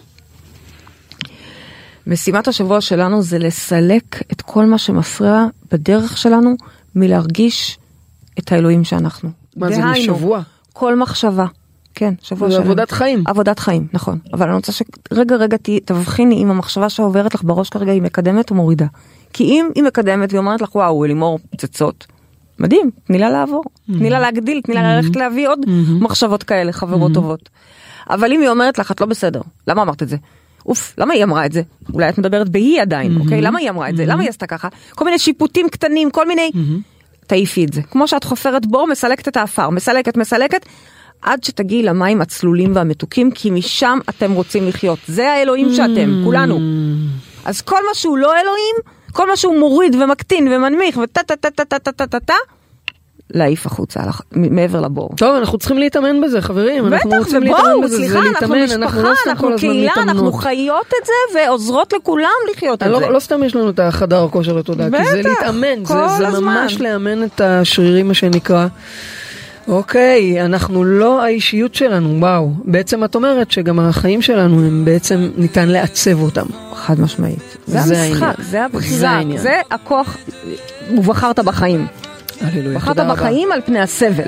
[2.06, 6.56] משימת השבוע שלנו זה לסלק את כל מה שמפריע בדרך שלנו
[6.94, 7.78] מלהרגיש
[8.38, 9.30] את האלוהים שאנחנו.
[9.56, 10.40] מה זה, דהיינו, משבוע?
[10.72, 11.46] כל מחשבה.
[11.94, 12.64] כן, שבוע זה שלם.
[12.64, 13.24] עבודת חיים.
[13.26, 14.18] עבודת חיים, נכון.
[14.32, 18.54] אבל אני רוצה שרגע רגע תבחיני אם המחשבה שעוברת לך בראש כרגע היא מקדמת או
[18.54, 18.86] מורידה.
[19.32, 22.06] כי אם היא מקדמת והיא אומרת לך וואו אלימור פצצות,
[22.58, 25.58] מדהים, תני לה לעבור, תני לה להגדיל, תני לה ללכת להביא עוד
[26.00, 27.48] מחשבות כאלה, חברות טובות.
[28.10, 30.16] אבל אם היא אומרת לך את לא בסדר, למה אמרת את זה?
[30.66, 31.62] אוף, למה היא אמרה את זה?
[31.94, 33.40] אולי את מדברת בהיא עדיין, אוקיי?
[33.40, 34.06] למה היא אמרה את זה?
[34.06, 34.68] למה היא עשתה ככה?
[34.90, 36.50] כל מיני שיפוטים קטנים, כל מיני...
[37.26, 37.82] תעיפי את זה.
[37.82, 40.66] כמו שאת חופרת בור, מסלקת את האפר, מסלקת, מסלקת,
[41.24, 44.98] עד שתגיעי למים הצלולים והמתוקים, כי משם אתם רוצים לחיות.
[45.08, 46.58] זה האלוהים שאתם, כולנו.
[47.44, 48.76] אז כל מה שהוא לא אלוהים,
[49.12, 52.34] כל מה שהוא מוריד ומקטין ומנמיך וטה טה טה טה טה טה טה טה טה,
[53.30, 54.00] להעיף החוצה,
[54.32, 55.10] מעבר לבור.
[55.16, 56.86] טוב, אנחנו צריכים להתאמן בזה, חברים.
[56.86, 60.32] אנחנו בטח, ובואו, סליחה, אנחנו משפחה, לא אנחנו קהילה, אנחנו.
[60.32, 63.08] חיות את זה ועוזרות לכולם לחיות את לא, זה.
[63.08, 66.54] לא סתם יש לנו את החדר כושר לתודעה, כי זה להתאמן, זה, כל זה הזמן.
[66.54, 68.66] ממש לאמן את השרירים מה שנקרא.
[69.68, 72.52] אוקיי, אנחנו לא האישיות שלנו, וואו.
[72.64, 76.46] בעצם את אומרת שגם החיים שלנו הם בעצם ניתן לעצב אותם.
[76.74, 77.56] חד משמעית.
[77.66, 78.34] זה זה המשחק, העניין.
[78.38, 79.38] זה זה הבחירה, העניין.
[79.40, 80.16] זה הכוח,
[80.96, 81.86] ובחרת בחיים.
[82.74, 82.96] בחרת.
[82.96, 84.24] בחיים על פני הסבל.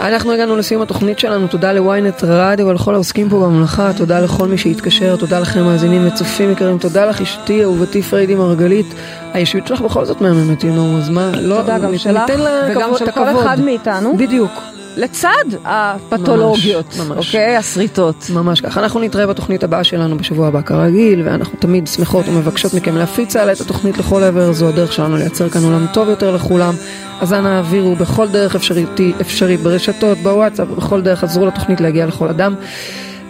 [0.00, 4.58] אנחנו הגענו לסיום התוכנית שלנו, תודה לוויינט רדיו ולכל העוסקים פה בממלכה, תודה לכל מי
[4.58, 8.86] שהתקשר, תודה לכם מאזינים וצופים יקרים, תודה לך אשתי אהובתי פריידי מרגלית,
[9.32, 12.22] האישיות שלך בכל זאת מהממת, ינום, אז מה, לא, תודה גם שלך,
[12.70, 13.28] וגם של כל.
[13.28, 14.16] אחד מאיתנו.
[14.16, 14.52] בדיוק,
[14.96, 17.26] לצד הפתולוגיות, ממש, ממש.
[17.26, 17.56] אוקיי?
[17.56, 18.26] הסריטות.
[18.34, 18.80] ממש ככה.
[18.80, 23.52] אנחנו נתראה בתוכנית הבאה שלנו בשבוע הבא כרגיל, ואנחנו תמיד שמחות ומבקשות מכם להפיץ הלאה
[23.52, 26.74] את התוכנית לכל עבר, זו הדרך שלנו לייצר כאן עולם טוב יותר לכולם.
[27.20, 28.88] אז אנא העבירו בכל דרך אפשרית,
[29.20, 32.54] אפשרית ברשתות, בוואטסאפ, בכל דרך עזרו לתוכנית להגיע לכל אדם.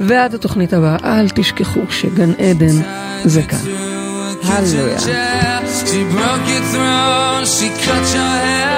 [0.00, 2.82] ועד התוכנית הבאה, אל תשכחו שגן עדן
[3.24, 3.58] זה כאן.
[4.44, 4.98] הללויה.
[5.88, 8.75] She broke your throne, she cut your hair,